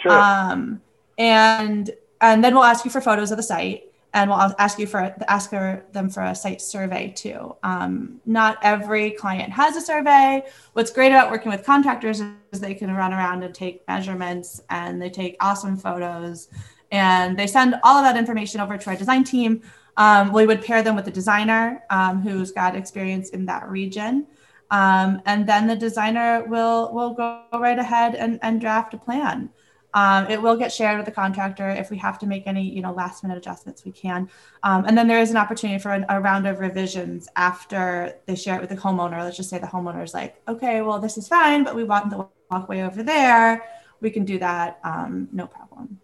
Sure. 0.00 0.12
Um, 0.12 0.80
and 1.18 1.90
and 2.20 2.42
then 2.42 2.54
we'll 2.54 2.64
ask 2.64 2.84
you 2.84 2.90
for 2.90 3.00
photos 3.00 3.30
of 3.30 3.36
the 3.36 3.42
site 3.42 3.84
and 4.14 4.30
we'll 4.30 4.38
ask 4.58 4.78
you 4.78 4.86
for 4.86 5.14
ask 5.28 5.50
them 5.50 6.10
for 6.10 6.22
a 6.22 6.34
site 6.34 6.60
survey 6.60 7.12
too. 7.14 7.54
Um, 7.62 8.20
not 8.24 8.58
every 8.62 9.10
client 9.12 9.52
has 9.52 9.76
a 9.76 9.80
survey. 9.80 10.42
What's 10.72 10.90
great 10.90 11.08
about 11.08 11.30
working 11.30 11.52
with 11.52 11.64
contractors 11.64 12.22
is 12.52 12.60
they 12.60 12.74
can 12.74 12.94
run 12.94 13.12
around 13.12 13.42
and 13.42 13.54
take 13.54 13.86
measurements 13.86 14.62
and 14.70 15.00
they 15.00 15.10
take 15.10 15.36
awesome 15.40 15.76
photos 15.76 16.48
and 16.90 17.38
they 17.38 17.46
send 17.46 17.76
all 17.82 17.96
of 17.96 18.04
that 18.04 18.18
information 18.18 18.60
over 18.60 18.78
to 18.78 18.90
our 18.90 18.96
design 18.96 19.24
team. 19.24 19.62
Um, 19.98 20.32
we 20.32 20.46
would 20.46 20.64
pair 20.64 20.82
them 20.82 20.96
with 20.96 21.06
a 21.08 21.10
designer 21.10 21.82
um, 21.90 22.22
who's 22.22 22.50
got 22.50 22.76
experience 22.76 23.30
in 23.30 23.44
that 23.46 23.68
region. 23.68 24.26
Um, 24.70 25.22
and 25.24 25.46
then 25.46 25.66
the 25.66 25.76
designer 25.76 26.44
will 26.46 26.92
will 26.92 27.14
go 27.14 27.42
right 27.54 27.78
ahead 27.78 28.14
and, 28.14 28.38
and 28.42 28.60
draft 28.60 28.94
a 28.94 28.98
plan. 28.98 29.50
Um, 29.94 30.26
it 30.28 30.40
will 30.40 30.56
get 30.56 30.70
shared 30.70 30.98
with 30.98 31.06
the 31.06 31.12
contractor. 31.12 31.70
If 31.70 31.90
we 31.90 31.96
have 31.96 32.18
to 32.18 32.26
make 32.26 32.46
any, 32.46 32.62
you 32.62 32.82
know, 32.82 32.92
last 32.92 33.22
minute 33.22 33.38
adjustments, 33.38 33.84
we 33.84 33.92
can. 33.92 34.28
Um, 34.62 34.84
and 34.86 34.96
then 34.96 35.08
there 35.08 35.18
is 35.18 35.30
an 35.30 35.38
opportunity 35.38 35.78
for 35.78 35.92
an, 35.92 36.04
a 36.10 36.20
round 36.20 36.46
of 36.46 36.60
revisions 36.60 37.26
after 37.36 38.14
they 38.26 38.34
share 38.34 38.56
it 38.56 38.60
with 38.60 38.70
the 38.70 38.76
homeowner. 38.76 39.18
Let's 39.18 39.36
just 39.36 39.48
say 39.48 39.58
the 39.58 39.66
homeowner 39.66 40.04
is 40.04 40.12
like, 40.12 40.40
okay, 40.46 40.82
well, 40.82 40.98
this 40.98 41.16
is 41.16 41.26
fine, 41.26 41.64
but 41.64 41.74
we 41.74 41.84
want 41.84 42.10
the 42.10 42.28
walkway 42.50 42.82
over 42.82 43.02
there. 43.02 43.64
We 44.00 44.10
can 44.10 44.24
do 44.24 44.38
that, 44.38 44.78
um, 44.84 45.28
no 45.32 45.46
problem. 45.46 45.98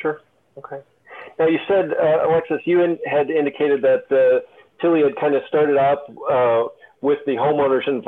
Sure. 0.00 0.20
Okay. 0.58 0.80
Now 1.38 1.46
you 1.46 1.58
said, 1.66 1.92
uh, 1.94 2.28
Alexis, 2.28 2.60
you 2.66 2.82
in, 2.82 2.98
had 3.06 3.30
indicated 3.30 3.80
that 3.82 4.04
uh, 4.12 4.46
Tilly 4.80 5.02
had 5.02 5.16
kind 5.16 5.34
of 5.34 5.42
started 5.48 5.78
out 5.78 6.00
uh, 6.30 6.68
with 7.04 7.18
the 7.26 7.32
homeowners 7.32 7.86
in, 7.86 8.02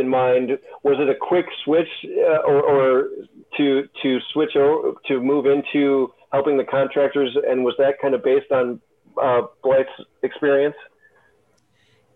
in, 0.00 0.08
mind. 0.08 0.50
Was 0.84 0.98
it 1.00 1.08
a 1.08 1.16
quick 1.20 1.46
switch, 1.64 1.88
uh, 2.04 2.46
or, 2.46 2.62
or 2.62 3.08
to 3.56 3.82
to 4.02 4.18
switch 4.32 4.54
over 4.54 4.92
to 5.08 5.20
move 5.20 5.46
into 5.46 6.12
helping 6.32 6.56
the 6.56 6.64
contractors, 6.64 7.36
and 7.48 7.64
was 7.64 7.74
that 7.78 7.94
kind 8.00 8.14
of 8.14 8.22
based 8.22 8.52
on 8.52 8.80
uh, 9.20 9.42
Blythe's 9.64 10.06
experience? 10.22 10.76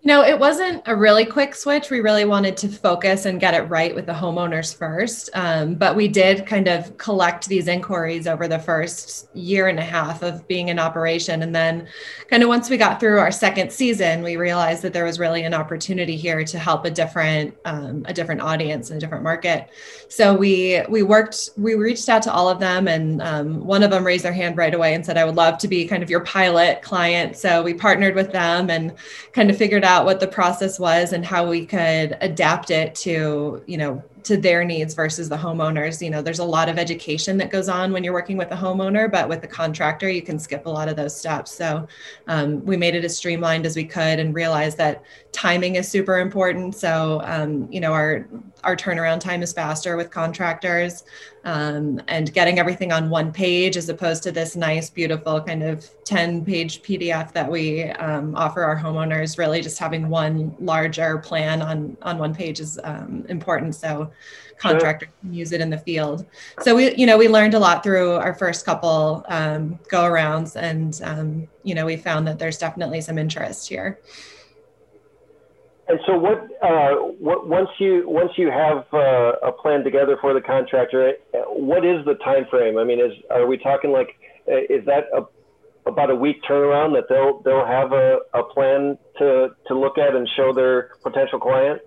No, 0.03 0.25
it 0.25 0.39
wasn't 0.39 0.83
a 0.87 0.97
really 0.97 1.27
quick 1.27 1.55
switch. 1.55 1.91
We 1.91 2.01
really 2.01 2.25
wanted 2.25 2.57
to 2.59 2.69
focus 2.69 3.27
and 3.27 3.39
get 3.39 3.53
it 3.53 3.65
right 3.65 3.95
with 3.95 4.07
the 4.07 4.15
homeowners 4.15 4.75
first. 4.75 5.29
Um, 5.35 5.75
but 5.75 5.95
we 5.95 6.09
did 6.09 6.47
kind 6.47 6.69
of 6.69 6.97
collect 6.97 7.49
these 7.49 7.69
inquiries 7.69 8.27
over 8.27 8.49
the 8.49 8.59
first 8.59 9.29
year 9.37 9.69
and 9.69 9.79
a 9.79 9.83
half 9.83 10.23
of 10.23 10.49
being 10.49 10.69
in 10.69 10.79
operation. 10.79 11.43
And 11.43 11.55
then, 11.55 11.87
kind 12.29 12.43
of 12.43 12.49
once 12.49 12.71
we 12.71 12.79
got 12.79 12.99
through 12.99 13.19
our 13.19 13.31
second 13.31 13.71
season, 13.71 14.23
we 14.23 14.37
realized 14.37 14.81
that 14.85 14.95
there 14.95 15.05
was 15.05 15.19
really 15.19 15.43
an 15.43 15.53
opportunity 15.53 16.17
here 16.17 16.45
to 16.45 16.59
help 16.59 16.87
a 16.87 16.91
different 16.91 17.55
um, 17.67 18.03
a 18.09 18.15
different 18.15 18.41
audience 18.41 18.89
and 18.89 18.97
a 18.97 19.01
different 19.01 19.23
market. 19.23 19.69
So 20.09 20.35
we 20.35 20.83
we 20.89 21.03
worked 21.03 21.51
we 21.59 21.75
reached 21.75 22.09
out 22.09 22.23
to 22.23 22.33
all 22.33 22.49
of 22.49 22.59
them, 22.59 22.89
and 22.89 23.21
um, 23.21 23.67
one 23.67 23.83
of 23.83 23.91
them 23.91 24.05
raised 24.05 24.25
their 24.25 24.33
hand 24.33 24.57
right 24.57 24.73
away 24.73 24.95
and 24.95 25.05
said, 25.05 25.19
"I 25.19 25.27
would 25.27 25.37
love 25.37 25.59
to 25.59 25.69
be 25.69 25.87
kind 25.87 26.03
of 26.03 26.09
your 26.09 26.21
pilot 26.21 26.81
client." 26.81 27.37
So 27.37 27.63
we 27.63 27.75
partnered 27.75 28.15
with 28.15 28.33
them 28.33 28.71
and 28.71 28.95
kind 29.35 29.51
of 29.51 29.59
figured 29.59 29.85
out 29.85 29.90
what 29.99 30.21
the 30.21 30.29
process 30.29 30.79
was 30.79 31.13
and 31.13 31.25
how 31.25 31.49
we 31.49 31.67
could 31.67 32.17
adapt 32.21 32.71
it 32.71 32.95
to, 32.95 33.63
you 33.67 33.77
know, 33.77 34.03
to 34.25 34.37
their 34.37 34.65
needs 34.65 34.95
versus 34.95 35.29
the 35.29 35.37
homeowners. 35.37 36.03
You 36.03 36.11
know, 36.11 36.23
there's 36.23 36.39
a 36.39 36.45
lot 36.45 36.69
of 36.69 36.79
education 36.79 37.37
that 37.39 37.51
goes 37.51 37.69
on 37.69 37.93
when 37.93 38.05
you're 38.05 38.13
working 38.13 38.37
with 38.37 38.51
a 38.51 38.57
homeowner, 38.57 39.11
but 39.11 39.29
with 39.29 39.41
the 39.41 39.47
contractor, 39.47 40.09
you 40.09 40.23
can 40.23 40.39
skip 40.39 40.67
a 40.67 40.71
lot 40.71 40.89
of 40.89 40.97
those 40.97 41.17
steps. 41.17 41.53
So 41.53 41.87
um, 42.27 42.65
we 42.65 42.77
made 42.77 42.95
it 42.95 43.05
as 43.05 43.17
streamlined 43.17 43.67
as 43.67 43.77
we 43.77 43.85
could 43.85 44.19
and 44.19 44.35
realized 44.35 44.77
that 44.79 45.03
timing 45.33 45.77
is 45.77 45.89
super 45.89 46.19
important. 46.19 46.75
So, 46.75 47.21
um, 47.25 47.71
you 47.71 47.81
know, 47.81 47.93
our 47.93 48.27
our 48.65 48.77
turnaround 48.77 49.21
time 49.21 49.43
is 49.43 49.53
faster 49.53 49.97
with 49.97 50.11
contractors 50.11 51.05
um, 51.45 52.01
and 52.09 52.33
getting 52.33 52.59
everything 52.59 52.93
on 52.93 53.09
one 53.09 53.33
page 53.33 53.77
as 53.77 53.89
opposed 53.89 54.23
to 54.25 54.33
this 54.33 54.57
nice, 54.57 54.91
beautiful 54.91 55.41
kind 55.41 55.63
of 55.63 55.89
10 56.05 56.45
page 56.45 56.83
PDF 56.83 57.33
that 57.33 57.51
we 57.51 57.85
um, 57.93 58.35
offer 58.37 58.63
our 58.63 58.77
homeowners. 58.77 59.39
Really, 59.39 59.61
just 59.61 59.79
having 59.79 60.09
one 60.09 60.55
larger 60.61 61.19
plan 61.19 61.63
on, 61.63 61.97
on 62.03 62.19
one 62.19 62.35
page 62.35 62.61
is 62.61 62.79
um, 62.85 63.25
important. 63.29 63.75
So 63.75 64.10
contractors 64.59 65.09
sure. 65.09 65.15
can 65.23 65.35
use 65.35 65.53
it 65.53 65.61
in 65.61 65.71
the 65.71 65.79
field. 65.79 66.27
So 66.61 66.77
we, 66.77 66.95
you 66.95 67.07
know, 67.07 67.17
we 67.19 67.29
learned 67.29 67.55
a 67.55 67.59
lot 67.59 67.83
through 67.83 68.13
our 68.13 68.35
first 68.35 68.65
couple 68.65 69.25
um, 69.29 69.79
go 69.89 70.03
arounds, 70.03 70.57
and 70.57 71.01
um, 71.03 71.49
you 71.63 71.75
know, 71.75 71.87
we 71.87 71.97
found 71.97 72.27
that 72.29 72.39
there's 72.39 72.59
definitely 72.59 73.01
some 73.01 73.19
interest 73.19 73.69
here. 73.69 73.99
And 75.91 75.99
so, 76.07 76.17
what, 76.17 76.47
uh, 76.63 76.95
what 77.19 77.49
once 77.49 77.69
you 77.79 78.09
once 78.09 78.31
you 78.37 78.49
have 78.49 78.87
uh, 78.93 79.33
a 79.43 79.51
plan 79.51 79.83
together 79.83 80.17
for 80.21 80.33
the 80.33 80.41
contractor, 80.41 81.15
what 81.49 81.85
is 81.85 82.05
the 82.05 82.15
time 82.15 82.47
frame? 82.49 82.79
I 82.79 82.85
mean, 82.85 83.01
is 83.01 83.13
are 83.29 83.45
we 83.45 83.59
talking 83.59 83.91
like 83.91 84.17
uh, 84.47 84.59
is 84.71 84.85
that 84.87 85.07
a, 85.13 85.23
about 85.87 86.11
a 86.11 86.15
week 86.15 86.37
turnaround 86.49 86.95
that 86.95 87.09
they'll 87.09 87.41
they'll 87.43 87.67
have 87.67 87.93
a, 87.93 88.21
a 88.35 88.45
plan 88.45 88.99
to 89.19 89.49
to 89.67 89.75
look 89.75 89.99
at 89.99 90.15
and 90.15 90.29
show 90.37 90.53
their 90.53 90.95
potential 91.03 91.41
client? 91.41 91.81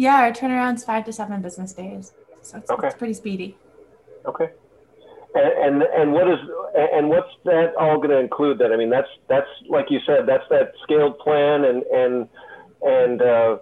Yeah, 0.00 0.22
our 0.22 0.32
turnaround's 0.32 0.82
five 0.82 1.04
to 1.04 1.12
seven 1.12 1.42
business 1.42 1.74
days, 1.74 2.14
so 2.40 2.56
it's, 2.56 2.70
okay. 2.70 2.86
it's 2.86 2.96
pretty 2.96 3.12
speedy. 3.12 3.58
Okay. 4.24 4.48
And, 5.34 5.52
and 5.52 5.82
and 5.82 6.12
what 6.14 6.26
is 6.26 6.38
and 6.74 7.10
what's 7.10 7.28
that 7.44 7.74
all 7.78 7.98
going 7.98 8.08
to 8.08 8.18
include? 8.18 8.60
Then 8.60 8.72
I 8.72 8.78
mean, 8.78 8.88
that's 8.88 9.10
that's 9.28 9.46
like 9.68 9.90
you 9.90 10.00
said, 10.06 10.24
that's 10.26 10.44
that 10.48 10.72
scaled 10.84 11.18
plan 11.18 11.66
and 11.66 11.82
and 11.82 12.28
and 12.80 13.20
uh, 13.20 13.58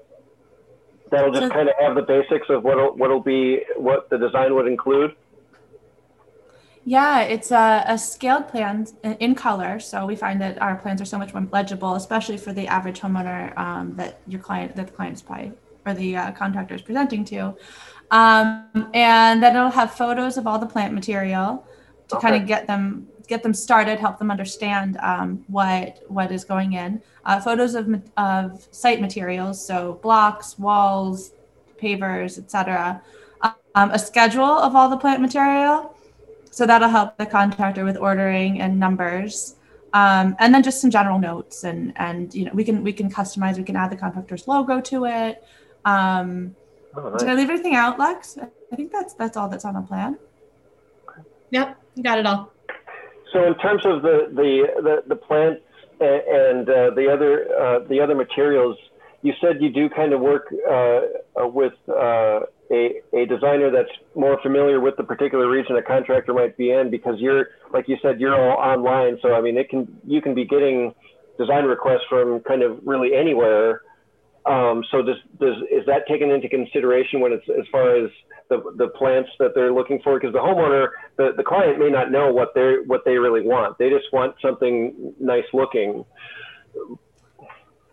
that'll 1.10 1.32
just 1.32 1.48
so, 1.48 1.50
kind 1.50 1.68
of 1.70 1.74
have 1.80 1.96
the 1.96 2.02
basics 2.02 2.46
of 2.50 2.62
what 2.62 2.96
what'll 2.96 3.18
be 3.18 3.62
what 3.74 4.08
the 4.08 4.16
design 4.16 4.54
would 4.54 4.68
include. 4.68 5.16
Yeah, 6.84 7.22
it's 7.22 7.50
a, 7.50 7.82
a, 7.84 7.98
scaled 7.98 8.46
plan 8.46 8.86
in 9.18 9.34
color. 9.34 9.80
So 9.80 10.06
we 10.06 10.14
find 10.14 10.40
that 10.40 10.62
our 10.62 10.76
plans 10.76 11.02
are 11.02 11.04
so 11.04 11.18
much 11.18 11.34
more 11.34 11.46
legible, 11.52 11.96
especially 11.96 12.36
for 12.38 12.52
the 12.52 12.68
average 12.68 13.00
homeowner 13.00 13.58
um, 13.58 13.96
that 13.96 14.20
your 14.28 14.40
client, 14.40 14.76
that 14.76 14.86
the 14.86 14.92
client's 14.92 15.20
probably 15.20 15.52
the 15.94 16.16
uh, 16.16 16.32
contractor 16.32 16.74
is 16.74 16.82
presenting 16.82 17.24
to. 17.26 17.54
Um, 18.10 18.90
and 18.94 19.42
then 19.42 19.54
it'll 19.56 19.70
have 19.70 19.92
photos 19.92 20.38
of 20.38 20.46
all 20.46 20.58
the 20.58 20.66
plant 20.66 20.94
material 20.94 21.66
to 22.08 22.16
okay. 22.16 22.28
kind 22.28 22.42
of 22.42 22.48
get 22.48 22.66
them 22.66 23.06
get 23.28 23.42
them 23.42 23.52
started, 23.52 24.00
help 24.00 24.18
them 24.18 24.30
understand 24.30 24.96
um, 25.02 25.44
what 25.48 26.02
what 26.08 26.32
is 26.32 26.44
going 26.44 26.72
in. 26.72 27.00
Uh, 27.24 27.38
photos 27.40 27.74
of, 27.74 28.02
of 28.16 28.66
site 28.70 29.00
materials, 29.00 29.64
so 29.64 30.00
blocks, 30.02 30.58
walls, 30.58 31.32
pavers, 31.80 32.38
etc. 32.38 33.02
Um, 33.74 33.90
a 33.90 33.98
schedule 33.98 34.42
of 34.42 34.74
all 34.74 34.88
the 34.88 34.96
plant 34.96 35.20
material, 35.20 35.94
so 36.50 36.66
that'll 36.66 36.88
help 36.88 37.18
the 37.18 37.26
contractor 37.26 37.84
with 37.84 37.96
ordering 37.96 38.60
and 38.60 38.80
numbers. 38.80 39.56
Um, 39.92 40.36
and 40.38 40.52
then 40.52 40.62
just 40.62 40.80
some 40.80 40.90
general 40.90 41.18
notes 41.18 41.64
and 41.64 41.92
and 41.96 42.34
you 42.34 42.44
know 42.44 42.50
we 42.52 42.64
can 42.64 42.82
we 42.82 42.92
can 42.92 43.10
customize 43.10 43.56
we 43.56 43.64
can 43.64 43.76
add 43.76 43.90
the 43.90 43.96
contractor's 43.96 44.46
logo 44.48 44.80
to 44.82 45.06
it 45.06 45.42
um, 45.84 46.54
oh, 46.96 47.08
nice. 47.10 47.20
did 47.20 47.28
i 47.28 47.34
leave 47.34 47.50
anything 47.50 47.74
out 47.74 47.98
lex 47.98 48.38
i 48.72 48.76
think 48.76 48.92
that's 48.92 49.14
that's 49.14 49.36
all 49.36 49.48
that's 49.48 49.64
on 49.64 49.74
the 49.74 49.82
plan 49.82 50.18
yep 51.50 51.78
you 51.94 52.02
got 52.02 52.18
it 52.18 52.26
all 52.26 52.52
so 53.32 53.46
in 53.46 53.54
terms 53.58 53.82
of 53.84 54.02
the 54.02 54.30
the 54.34 54.82
the, 54.82 55.02
the 55.08 55.16
plants 55.16 55.62
and, 56.00 56.68
uh, 56.68 56.90
the 56.94 57.10
other 57.12 57.46
uh, 57.58 57.78
the 57.88 58.00
other 58.00 58.14
materials, 58.14 58.76
you 59.22 59.32
said 59.40 59.60
you 59.60 59.70
do 59.70 59.88
kind 59.88 60.12
of 60.12 60.20
work 60.20 60.46
uh, 60.68 61.00
uh, 61.42 61.46
with 61.48 61.72
uh, 61.88 62.40
a 62.70 63.00
a 63.12 63.26
designer 63.26 63.70
that's 63.70 63.90
more 64.14 64.40
familiar 64.42 64.80
with 64.80 64.96
the 64.96 65.02
particular 65.02 65.48
region 65.48 65.76
a 65.76 65.82
contractor 65.82 66.32
might 66.32 66.56
be 66.56 66.70
in 66.70 66.90
because 66.90 67.16
you're 67.18 67.48
like 67.72 67.88
you 67.88 67.96
said 68.00 68.20
you're 68.20 68.34
all 68.34 68.56
online. 68.58 69.18
So 69.22 69.34
I 69.34 69.40
mean 69.40 69.56
it 69.56 69.68
can 69.68 70.00
you 70.06 70.22
can 70.22 70.34
be 70.34 70.44
getting 70.44 70.94
design 71.38 71.64
requests 71.64 72.06
from 72.08 72.40
kind 72.40 72.62
of 72.62 72.78
really 72.84 73.14
anywhere. 73.14 73.82
Um, 74.46 74.84
so 74.90 75.02
does, 75.02 75.16
does 75.40 75.56
is 75.70 75.84
that 75.86 76.06
taken 76.08 76.30
into 76.30 76.48
consideration 76.48 77.20
when 77.20 77.32
it's 77.32 77.46
as 77.48 77.66
far 77.70 77.96
as 77.96 78.10
the, 78.48 78.62
the 78.76 78.88
plants 78.88 79.30
that 79.38 79.54
they're 79.54 79.72
looking 79.72 80.00
for? 80.02 80.18
Because 80.18 80.32
the 80.32 80.38
homeowner 80.38 80.88
the, 81.16 81.32
the 81.36 81.42
client 81.42 81.78
may 81.78 81.90
not 81.90 82.10
know 82.10 82.32
what 82.32 82.54
they 82.54 82.76
what 82.86 83.04
they 83.04 83.18
really 83.18 83.42
want. 83.42 83.78
They 83.78 83.90
just 83.90 84.06
want 84.12 84.36
something 84.40 85.14
nice 85.20 85.44
looking. 85.52 86.04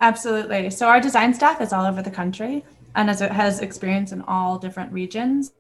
Absolutely. 0.02 0.70
So 0.70 0.88
our 0.88 1.02
design 1.02 1.34
staff 1.34 1.62
is 1.62 1.74
all 1.74 1.86
over 1.86 2.02
the 2.02 2.12
country 2.12 2.64
and 2.96 3.10
as 3.10 3.22
it 3.22 3.32
has 3.32 3.60
experience 3.60 4.12
in 4.12 4.22
all 4.22 4.58
different 4.58 4.92
regions. 4.92 5.54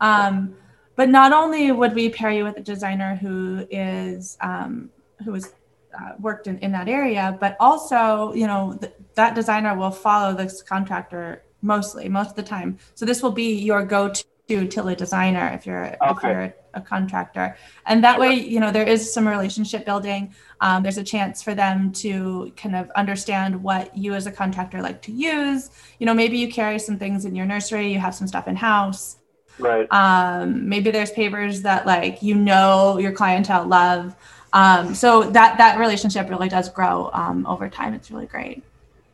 Um, 0.00 0.56
but 0.96 1.08
not 1.08 1.32
only 1.32 1.72
would 1.72 1.94
we 1.94 2.08
pair 2.08 2.30
you 2.30 2.44
with 2.44 2.56
a 2.56 2.60
designer 2.60 3.16
who 3.16 3.66
is 3.70 4.36
um, 4.40 4.90
who 5.24 5.34
is 5.34 5.52
uh, 5.94 6.12
worked 6.18 6.46
in, 6.46 6.58
in 6.58 6.72
that 6.72 6.88
area, 6.88 7.36
but 7.40 7.56
also, 7.60 8.32
you 8.32 8.46
know, 8.46 8.76
th- 8.80 8.92
that 9.14 9.34
designer 9.34 9.76
will 9.76 9.90
follow 9.90 10.34
this 10.34 10.62
contractor 10.62 11.42
mostly 11.62 12.08
most 12.08 12.30
of 12.30 12.36
the 12.36 12.42
time. 12.42 12.78
So 12.94 13.04
this 13.04 13.22
will 13.22 13.32
be 13.32 13.54
your 13.54 13.84
go-to 13.84 14.24
Tilly 14.48 14.94
designer 14.94 15.50
if 15.54 15.66
you're 15.66 15.96
okay. 16.02 16.10
if 16.10 16.22
you're 16.22 16.54
a 16.74 16.80
contractor. 16.80 17.56
And 17.86 18.02
that 18.04 18.18
way 18.18 18.32
you 18.34 18.60
know 18.60 18.70
there 18.70 18.86
is 18.86 19.12
some 19.12 19.28
relationship 19.28 19.84
building. 19.84 20.34
Um, 20.60 20.82
there's 20.82 20.98
a 20.98 21.04
chance 21.04 21.42
for 21.42 21.54
them 21.54 21.92
to 22.04 22.52
kind 22.56 22.74
of 22.74 22.90
understand 22.90 23.62
what 23.62 23.96
you 23.96 24.14
as 24.14 24.26
a 24.26 24.32
contractor 24.32 24.80
like 24.80 25.02
to 25.02 25.12
use. 25.12 25.70
You 25.98 26.06
know 26.06 26.14
maybe 26.14 26.38
you 26.38 26.50
carry 26.50 26.78
some 26.78 26.98
things 26.98 27.24
in 27.24 27.34
your 27.34 27.46
nursery 27.46 27.92
you 27.92 27.98
have 27.98 28.14
some 28.14 28.26
stuff 28.26 28.48
in 28.48 28.56
house 28.56 29.16
right. 29.58 29.86
Um, 29.92 30.68
maybe 30.68 30.90
there's 30.90 31.12
pavers 31.12 31.62
that 31.62 31.86
like 31.86 32.22
you 32.22 32.34
know 32.34 32.98
your 32.98 33.12
clientele 33.12 33.66
love 33.66 34.16
um, 34.52 34.94
so 34.94 35.22
that 35.30 35.58
that 35.58 35.78
relationship 35.78 36.28
really 36.30 36.48
does 36.48 36.68
grow 36.68 37.10
um, 37.12 37.46
over 37.46 37.68
time 37.68 37.94
it's 37.94 38.10
really 38.10 38.26
great 38.26 38.62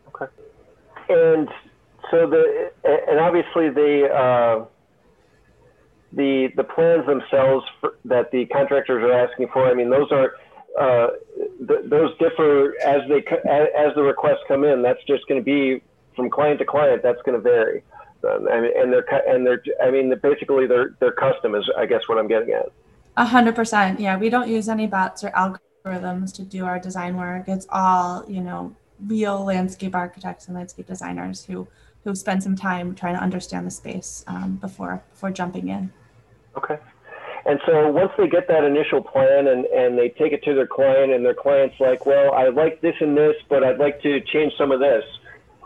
okay 0.08 0.26
and 1.08 1.48
so 2.10 2.28
the 2.28 2.70
and 2.84 3.18
obviously 3.18 3.70
the 3.70 4.08
uh, 4.12 4.64
the 6.12 6.48
the 6.56 6.64
plans 6.64 7.06
themselves 7.06 7.66
for, 7.80 7.94
that 8.04 8.30
the 8.30 8.46
contractors 8.46 9.02
are 9.02 9.12
asking 9.12 9.48
for. 9.52 9.66
I 9.66 9.74
mean, 9.74 9.90
those 9.90 10.10
are 10.12 10.34
uh, 10.78 11.08
th- 11.66 11.84
those 11.84 12.16
differ 12.18 12.74
as 12.84 13.02
they 13.08 13.18
as 13.18 13.94
the 13.94 14.02
requests 14.02 14.44
come 14.48 14.64
in. 14.64 14.82
That's 14.82 15.02
just 15.04 15.26
going 15.26 15.40
to 15.40 15.44
be 15.44 15.82
from 16.14 16.30
client 16.30 16.58
to 16.60 16.64
client. 16.64 17.02
That's 17.02 17.20
going 17.22 17.36
to 17.36 17.42
vary. 17.42 17.82
Um, 18.28 18.48
and, 18.48 18.64
and 18.66 18.92
they're 18.92 19.28
and 19.28 19.46
they're 19.46 19.62
I 19.82 19.90
mean 19.90 20.12
basically 20.22 20.66
they're 20.66 20.94
they're 21.00 21.12
custom 21.12 21.54
is 21.54 21.68
I 21.76 21.86
guess 21.86 22.08
what 22.08 22.18
I'm 22.18 22.28
getting 22.28 22.52
at. 22.54 22.70
A 23.16 23.24
hundred 23.24 23.54
percent. 23.54 24.00
Yeah, 24.00 24.16
we 24.16 24.28
don't 24.28 24.48
use 24.48 24.68
any 24.68 24.86
bots 24.86 25.22
or 25.22 25.30
algorithms 25.30 26.32
to 26.34 26.42
do 26.42 26.64
our 26.64 26.78
design 26.78 27.16
work. 27.16 27.48
It's 27.48 27.66
all 27.70 28.24
you 28.28 28.40
know 28.40 28.74
real 29.06 29.44
landscape 29.44 29.94
architects 29.94 30.46
and 30.46 30.56
landscape 30.56 30.86
designers 30.86 31.44
who 31.44 31.68
who 32.04 32.14
spend 32.14 32.42
some 32.42 32.56
time 32.56 32.94
trying 32.94 33.14
to 33.14 33.22
understand 33.22 33.66
the 33.66 33.70
space 33.70 34.24
um, 34.26 34.56
before 34.56 35.02
before 35.10 35.30
jumping 35.30 35.68
in. 35.68 35.92
Okay. 36.56 36.78
And 37.46 37.60
so 37.66 37.90
once 37.90 38.10
they 38.16 38.26
get 38.26 38.48
that 38.48 38.64
initial 38.64 39.02
plan 39.02 39.48
and, 39.48 39.66
and 39.66 39.98
they 39.98 40.08
take 40.08 40.32
it 40.32 40.42
to 40.44 40.54
their 40.54 40.66
client 40.66 41.12
and 41.12 41.24
their 41.24 41.34
client's 41.34 41.78
like, 41.78 42.06
well, 42.06 42.32
I 42.32 42.48
like 42.48 42.80
this 42.80 42.94
and 43.00 43.16
this, 43.16 43.36
but 43.50 43.62
I'd 43.62 43.78
like 43.78 44.00
to 44.02 44.20
change 44.20 44.54
some 44.56 44.72
of 44.72 44.80
this. 44.80 45.04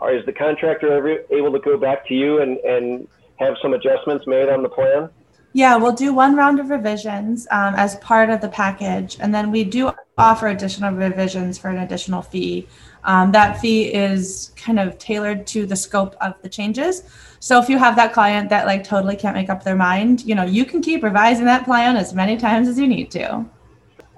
Or 0.01 0.11
is 0.13 0.25
the 0.25 0.33
contractor 0.33 0.91
ever 0.91 1.19
able 1.31 1.53
to 1.53 1.59
go 1.59 1.77
back 1.77 2.05
to 2.07 2.13
you 2.13 2.41
and, 2.41 2.57
and 2.57 3.07
have 3.37 3.55
some 3.61 3.73
adjustments 3.73 4.27
made 4.27 4.49
on 4.49 4.61
the 4.61 4.69
plan? 4.69 5.09
Yeah, 5.53 5.75
we'll 5.77 5.93
do 5.93 6.13
one 6.13 6.35
round 6.35 6.59
of 6.59 6.69
revisions 6.69 7.47
um, 7.51 7.73
as 7.75 7.95
part 7.97 8.29
of 8.29 8.39
the 8.41 8.49
package. 8.49 9.17
And 9.19 9.33
then 9.33 9.51
we 9.51 9.63
do 9.63 9.91
offer 10.17 10.47
additional 10.47 10.93
revisions 10.93 11.57
for 11.57 11.69
an 11.69 11.79
additional 11.79 12.21
fee. 12.21 12.67
Um, 13.03 13.31
that 13.31 13.59
fee 13.59 13.93
is 13.93 14.51
kind 14.55 14.79
of 14.79 14.97
tailored 14.99 15.47
to 15.47 15.65
the 15.65 15.75
scope 15.75 16.15
of 16.21 16.35
the 16.41 16.49
changes. 16.49 17.03
So 17.39 17.59
if 17.59 17.69
you 17.69 17.77
have 17.77 17.95
that 17.95 18.13
client 18.13 18.49
that 18.49 18.65
like 18.65 18.83
totally 18.83 19.15
can't 19.15 19.35
make 19.35 19.49
up 19.49 19.63
their 19.63 19.75
mind, 19.75 20.23
you 20.25 20.35
know, 20.35 20.43
you 20.43 20.65
can 20.65 20.81
keep 20.81 21.03
revising 21.03 21.45
that 21.45 21.65
plan 21.65 21.95
as 21.95 22.13
many 22.13 22.37
times 22.37 22.67
as 22.67 22.77
you 22.77 22.87
need 22.87 23.09
to. 23.11 23.45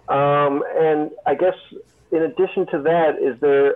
Um, 0.09 0.63
and 0.75 1.11
I 1.25 1.35
guess 1.35 1.55
in 2.11 2.23
addition 2.23 2.65
to 2.67 2.81
that, 2.81 3.17
is 3.21 3.39
there? 3.39 3.75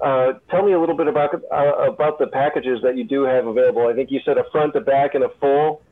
Uh, 0.00 0.34
tell 0.50 0.62
me 0.62 0.72
a 0.72 0.80
little 0.80 0.96
bit 0.96 1.08
about 1.08 1.34
uh, 1.34 1.90
about 1.90 2.18
the 2.18 2.26
packages 2.26 2.80
that 2.82 2.96
you 2.96 3.04
do 3.04 3.22
have 3.22 3.46
available. 3.46 3.86
I 3.86 3.94
think 3.94 4.10
you 4.10 4.20
said 4.24 4.38
a 4.38 4.44
front, 4.50 4.74
a 4.76 4.80
back, 4.80 5.14
and 5.14 5.24
a 5.24 5.30
full, 5.40 5.82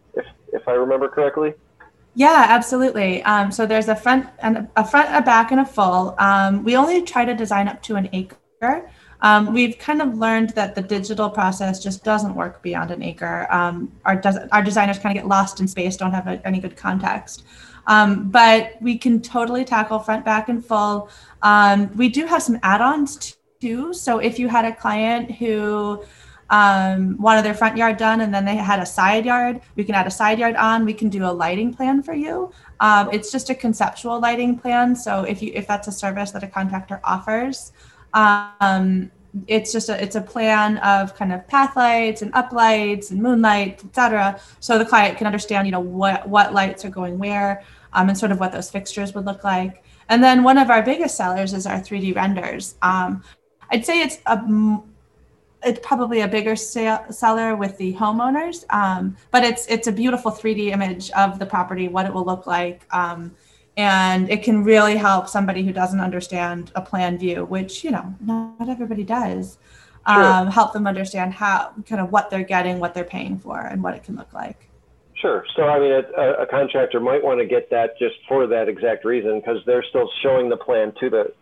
if 0.55 0.67
I 0.67 0.73
remember 0.73 1.09
correctly. 1.09 1.55
Yeah, 2.15 2.47
absolutely. 2.49 3.23
Um, 3.25 3.51
so 3.51 3.67
there's 3.67 3.89
a 3.89 3.97
front 3.97 4.27
and 4.39 4.69
a 4.77 4.85
front, 4.87 5.09
a 5.13 5.21
back, 5.21 5.51
and 5.51 5.61
a 5.61 5.67
full. 5.67 6.15
Um, 6.19 6.63
we 6.63 6.77
only 6.77 7.03
try 7.03 7.25
to 7.25 7.35
design 7.35 7.67
up 7.69 7.83
to 7.83 7.97
an 7.97 8.09
acre. 8.13 8.89
Um, 9.21 9.53
we've 9.53 9.77
kind 9.79 10.01
of 10.01 10.17
learned 10.17 10.51
that 10.51 10.75
the 10.75 10.83
digital 10.83 11.29
process 11.29 11.83
just 11.83 12.05
doesn't 12.05 12.35
work 12.35 12.63
beyond 12.63 12.91
an 12.91 13.03
acre. 13.03 13.49
Um, 13.51 13.93
our, 14.05 14.21
our 14.53 14.63
designers 14.63 14.99
kind 14.99 15.17
of 15.17 15.23
get 15.23 15.29
lost 15.29 15.61
in 15.61 15.67
space, 15.67 15.97
don't 15.97 16.13
have 16.13 16.29
a, 16.29 16.47
any 16.47 16.61
good 16.61 16.77
context. 16.77 17.45
Um, 17.87 18.31
but 18.31 18.77
we 18.81 18.97
can 18.97 19.21
totally 19.21 19.65
tackle 19.65 19.99
front, 19.99 20.25
back, 20.25 20.49
and 20.49 20.65
full. 20.65 21.11
Um, 21.43 21.91
we 21.97 22.09
do 22.09 22.27
have 22.27 22.43
some 22.43 22.59
add 22.63 22.81
ons 22.81 23.37
too. 23.61 23.93
So 23.93 24.19
if 24.19 24.39
you 24.39 24.49
had 24.49 24.65
a 24.65 24.75
client 24.75 25.33
who 25.33 26.05
um, 26.55 27.17
wanted 27.19 27.45
their 27.45 27.55
front 27.55 27.77
yard 27.77 27.97
done 27.97 28.21
and 28.21 28.33
then 28.33 28.45
they 28.45 28.55
had 28.55 28.79
a 28.79 28.87
side 28.87 29.27
yard, 29.27 29.61
we 29.75 29.83
can 29.83 29.97
add 29.97 30.07
a 30.07 30.11
side 30.11 30.39
yard 30.39 30.55
on. 30.55 30.85
We 30.85 30.95
can 30.95 31.09
do 31.09 31.25
a 31.25 31.33
lighting 31.43 31.75
plan 31.75 32.01
for 32.01 32.15
you. 32.15 32.53
Um, 32.79 33.09
it's 33.13 33.33
just 33.33 33.51
a 33.51 33.57
conceptual 33.57 34.21
lighting 34.21 34.57
plan. 34.57 34.95
So 34.95 35.25
if 35.25 35.43
you 35.43 35.51
if 35.53 35.67
that's 35.67 35.89
a 35.89 35.93
service 35.93 36.31
that 36.31 36.45
a 36.45 36.47
contractor 36.47 37.01
offers, 37.03 37.73
um, 38.13 39.11
it's 39.49 39.73
just 39.73 39.89
a 39.89 40.01
it's 40.01 40.15
a 40.15 40.21
plan 40.21 40.79
of 40.79 41.17
kind 41.17 41.33
of 41.33 41.45
path 41.49 41.75
lights 41.75 42.23
and 42.23 42.33
up 42.35 42.53
lights 42.53 43.11
and 43.11 43.21
moonlight, 43.21 43.83
etc. 43.85 44.39
So 44.61 44.79
the 44.79 44.87
client 44.87 45.19
can 45.19 45.27
understand, 45.27 45.67
you 45.67 45.73
know, 45.73 45.81
what 45.81 46.29
what 46.29 46.55
lights 46.55 46.85
are 46.85 46.91
going 46.91 47.19
where, 47.19 47.65
um, 47.95 48.09
and 48.09 48.17
sort 48.17 48.31
of 48.31 48.39
what 48.39 48.53
those 48.53 48.71
fixtures 48.71 49.13
would 49.15 49.25
look 49.25 49.43
like. 49.43 49.83
And 50.09 50.23
then 50.23 50.45
one 50.45 50.59
of 50.59 50.71
our 50.71 50.83
biggest 50.83 51.17
sellers 51.17 51.53
is 51.53 51.67
our 51.67 51.81
3D 51.81 52.15
renders. 52.15 52.77
Um, 52.81 53.25
I'd 53.71 53.85
say 53.85 54.03
it's 54.03 54.19
a 54.27 54.37
it's 55.65 55.81
probably 55.83 56.21
a 56.21 56.29
bigger 56.29 56.57
sale, 56.57 57.05
seller 57.11 57.57
with 57.57 57.77
the 57.79 57.95
homeowners, 57.95 58.65
um, 58.73 59.17
but 59.31 59.45
it's 59.45 59.67
it's 59.67 59.87
a 59.87 59.93
beautiful 59.93 60.31
3D 60.31 60.73
image 60.73 61.11
of 61.13 61.39
the 61.39 61.47
property, 61.47 61.89
what 61.89 62.07
it 62.07 62.13
will 62.13 62.25
look 62.25 62.47
like, 62.47 62.87
um, 62.95 63.35
and 63.77 64.31
it 64.31 64.43
can 64.43 64.65
really 64.65 64.97
help 64.97 65.29
somebody 65.29 65.63
who 65.65 65.73
doesn't 65.73 66.01
understand 66.01 66.71
a 66.75 66.81
plan 66.81 67.19
view, 67.19 67.45
which 67.45 67.85
you 67.85 67.91
know 67.91 68.15
not 68.21 68.69
everybody 68.69 69.05
does. 69.05 69.59
Sure. 70.07 70.23
Um, 70.23 70.49
help 70.49 70.75
them 70.75 70.87
understand 70.87 71.33
how 71.33 71.73
kind 71.87 72.01
of 72.01 72.13
what 72.13 72.29
they're 72.29 72.45
getting, 72.45 72.79
what 72.79 72.93
they're 72.93 73.05
paying 73.05 73.39
for, 73.39 73.59
and 73.59 73.83
what 73.83 73.95
it 73.95 74.05
can 74.05 74.17
look 74.17 74.35
like. 74.35 74.69
Sure. 75.15 75.47
So 75.57 75.63
I 75.63 75.81
mean, 75.81 75.93
a, 75.93 76.43
a 76.43 76.47
contractor 76.47 77.01
might 77.01 77.25
want 77.25 77.41
to 77.41 77.47
get 77.47 77.71
that 77.71 77.99
just 77.99 78.17
for 78.29 78.47
that 78.47 78.69
exact 78.69 79.05
reason 79.05 79.41
because 79.41 79.59
they're 79.65 79.85
still 79.89 80.11
showing 80.23 80.51
the 80.51 80.59
plan 80.59 80.93
to 81.01 81.09
the 81.09 81.33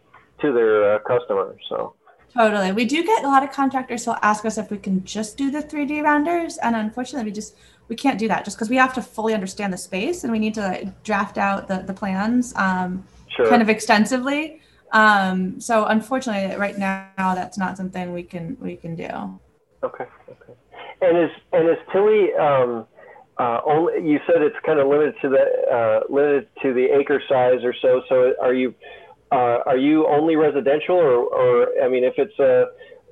to 0.40 0.52
their 0.52 0.94
uh, 0.94 0.98
customer. 1.00 1.56
So. 1.68 1.94
Totally. 2.34 2.72
We 2.72 2.86
do 2.86 3.04
get 3.04 3.24
a 3.24 3.28
lot 3.28 3.42
of 3.42 3.52
contractors 3.52 4.04
who 4.04 4.14
ask 4.22 4.44
us 4.44 4.56
if 4.56 4.70
we 4.70 4.78
can 4.78 5.04
just 5.04 5.36
do 5.36 5.50
the 5.50 5.62
3D 5.62 6.02
renders. 6.02 6.56
And 6.58 6.74
unfortunately, 6.74 7.30
we 7.30 7.34
just 7.34 7.56
we 7.88 7.96
can't 7.96 8.18
do 8.18 8.28
that 8.28 8.44
just 8.44 8.56
because 8.56 8.70
we 8.70 8.76
have 8.76 8.94
to 8.94 9.02
fully 9.02 9.34
understand 9.34 9.72
the 9.72 9.76
space 9.76 10.24
and 10.24 10.32
we 10.32 10.38
need 10.38 10.54
to 10.54 10.92
draft 11.04 11.36
out 11.36 11.68
the, 11.68 11.78
the 11.78 11.92
plans 11.92 12.54
um, 12.56 13.04
sure. 13.36 13.48
kind 13.48 13.60
of 13.60 13.68
extensively. 13.68 14.62
Um, 14.92 15.60
so 15.60 15.86
unfortunately, 15.86 16.56
right 16.56 16.78
now, 16.78 17.10
that's 17.16 17.58
not 17.58 17.76
something 17.76 18.12
we 18.12 18.22
can 18.22 18.56
we 18.60 18.76
can 18.76 18.94
do. 18.94 19.08
Okay. 19.82 20.04
Okay. 20.28 20.52
And 21.00 21.18
is 21.18 21.30
and 21.52 21.68
is 21.68 21.76
Tilly 21.92 22.32
um, 22.34 22.86
uh, 23.38 23.60
only? 23.66 24.08
You 24.08 24.20
said 24.26 24.42
it's 24.42 24.56
kind 24.64 24.78
of 24.78 24.86
limited 24.86 25.14
to 25.22 25.28
the 25.28 25.44
uh, 25.70 26.00
limited 26.12 26.48
to 26.62 26.72
the 26.72 26.84
acre 26.84 27.22
size 27.28 27.64
or 27.64 27.74
so. 27.82 28.02
So 28.08 28.34
are 28.40 28.54
you 28.54 28.74
uh, 29.32 29.62
are 29.66 29.78
you 29.78 30.06
only 30.06 30.36
residential, 30.36 30.96
or, 30.96 31.24
or 31.24 31.82
I 31.82 31.88
mean, 31.88 32.04
if 32.04 32.14
it's 32.18 32.38
a 32.38 32.66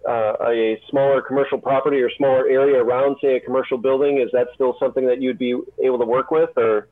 uh, 0.08 0.34
a 0.48 0.80
smaller 0.88 1.20
commercial 1.20 1.58
property 1.58 2.00
or 2.00 2.10
smaller 2.16 2.48
area 2.48 2.82
around, 2.82 3.16
say, 3.20 3.36
a 3.36 3.40
commercial 3.40 3.76
building, 3.76 4.18
is 4.18 4.30
that 4.32 4.48
still 4.54 4.74
something 4.80 5.06
that 5.06 5.20
you'd 5.20 5.38
be 5.38 5.58
able 5.82 5.98
to 5.98 6.06
work 6.06 6.30
with, 6.30 6.50
or? 6.56 6.88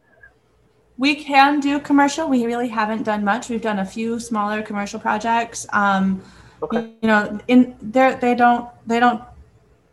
We 0.99 1.15
can 1.15 1.61
do 1.61 1.79
commercial. 1.79 2.29
We 2.29 2.45
really 2.45 2.69
haven't 2.69 3.05
done 3.05 3.25
much. 3.25 3.49
We've 3.49 3.63
done 3.63 3.79
a 3.79 3.85
few 3.85 4.19
smaller 4.19 4.63
commercial 4.63 4.99
projects. 4.99 5.67
Um, 5.73 6.23
okay. 6.63 6.91
You 7.03 7.09
know, 7.09 7.39
in 7.49 7.77
there 7.81 8.17
they 8.17 8.35
don't 8.35 8.69
they 8.87 8.99
don't 8.99 9.23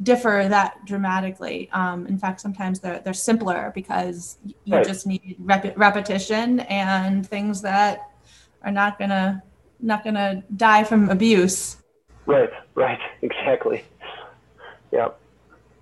differ 0.01 0.47
that 0.49 0.83
dramatically. 0.85 1.69
Um, 1.71 2.07
in 2.07 2.17
fact, 2.17 2.41
sometimes 2.41 2.79
they're 2.79 2.99
they're 2.99 3.13
simpler 3.13 3.71
because 3.75 4.37
you 4.63 4.75
right. 4.75 4.85
just 4.85 5.05
need 5.05 5.35
rep- 5.39 5.77
repetition 5.77 6.61
and 6.61 7.27
things 7.27 7.61
that 7.61 8.09
are 8.65 8.71
not 8.71 8.99
gonna 8.99 9.41
not 9.79 10.03
gonna 10.03 10.43
die 10.55 10.83
from 10.83 11.09
abuse. 11.09 11.77
Right, 12.25 12.49
right, 12.73 12.99
exactly. 13.21 13.85
Yeah, 14.91 15.09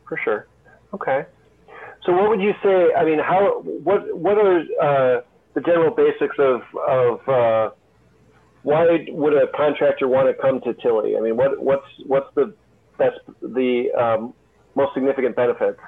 for 0.08 0.20
sure. 0.24 0.48
Okay. 0.94 1.26
So, 2.06 2.12
what 2.12 2.30
would 2.30 2.42
you 2.42 2.54
say? 2.62 2.94
I 2.94 3.06
mean, 3.06 3.20
how? 3.20 3.62
What? 3.62 4.16
What 4.16 4.38
are 4.38 4.60
uh, 4.60 5.22
the 5.54 5.62
general 5.62 5.92
basics 5.92 6.36
of 6.38 6.62
of 6.88 7.30
uh, 7.30 7.70
why 8.64 9.06
would 9.10 9.34
a 9.34 9.48
contractor 9.56 10.08
want 10.08 10.28
to 10.28 10.42
come 10.42 10.60
to 10.62 10.74
Tilly? 10.74 11.16
I 11.18 11.22
mean, 11.22 11.38
what 11.38 11.62
what's 11.62 11.88
what's 12.06 12.34
the 12.36 12.54
best 12.98 13.20
the 13.42 13.92
um, 13.98 14.34
most 14.76 14.94
significant 14.94 15.36
benefits? 15.36 15.80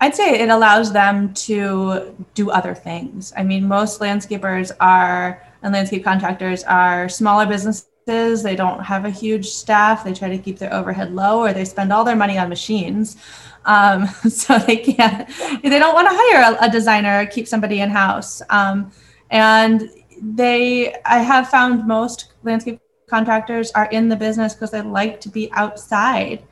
I'd 0.00 0.14
say 0.14 0.40
it 0.40 0.50
allows 0.50 0.92
them 0.92 1.32
to 1.34 2.14
do 2.34 2.50
other 2.50 2.74
things. 2.74 3.32
I 3.36 3.42
mean, 3.42 3.66
most 3.66 4.00
landscapers 4.00 4.70
are 4.78 5.42
and 5.62 5.72
landscape 5.72 6.04
contractors 6.04 6.62
are 6.64 7.08
smaller 7.08 7.46
businesses. 7.46 8.42
They 8.42 8.54
don't 8.54 8.80
have 8.80 9.04
a 9.04 9.10
huge 9.10 9.46
staff. 9.46 10.04
They 10.04 10.12
try 10.12 10.28
to 10.28 10.38
keep 10.38 10.58
their 10.58 10.72
overhead 10.72 11.12
low, 11.12 11.40
or 11.40 11.52
they 11.52 11.64
spend 11.64 11.92
all 11.92 12.04
their 12.04 12.14
money 12.14 12.38
on 12.38 12.48
machines. 12.48 13.16
Um, 13.64 14.06
so 14.28 14.58
they 14.58 14.76
can't. 14.76 15.28
They 15.62 15.78
don't 15.78 15.94
want 15.94 16.08
to 16.08 16.16
hire 16.16 16.54
a, 16.54 16.66
a 16.66 16.70
designer 16.70 17.22
or 17.22 17.26
keep 17.26 17.48
somebody 17.48 17.80
in 17.80 17.90
house. 17.90 18.42
Um, 18.50 18.92
and 19.30 19.90
they, 20.22 20.94
I 21.04 21.18
have 21.18 21.48
found 21.48 21.86
most 21.86 22.32
landscape 22.44 22.80
contractors 23.08 23.72
are 23.72 23.86
in 23.86 24.08
the 24.08 24.16
business 24.16 24.54
because 24.54 24.70
they 24.70 24.82
like 24.82 25.20
to 25.22 25.28
be 25.28 25.50
outside. 25.52 26.44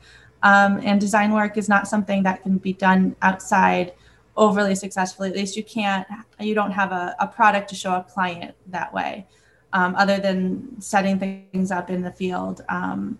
Um, 0.43 0.79
and 0.83 1.01
design 1.01 1.33
work 1.33 1.57
is 1.57 1.67
not 1.67 1.87
something 1.87 2.23
that 2.23 2.43
can 2.43 2.57
be 2.57 2.73
done 2.73 3.15
outside 3.21 3.93
overly 4.37 4.75
successfully. 4.75 5.29
At 5.29 5.35
least 5.35 5.55
you 5.55 5.63
can't, 5.63 6.07
you 6.39 6.53
don't 6.53 6.71
have 6.71 6.91
a, 6.91 7.15
a 7.19 7.27
product 7.27 7.69
to 7.69 7.75
show 7.75 7.95
a 7.95 8.03
client 8.03 8.53
that 8.67 8.93
way, 8.93 9.25
um, 9.73 9.95
other 9.95 10.19
than 10.19 10.79
setting 10.81 11.17
things 11.19 11.71
up 11.71 11.89
in 11.89 12.01
the 12.01 12.11
field. 12.11 12.63
Um, 12.69 13.17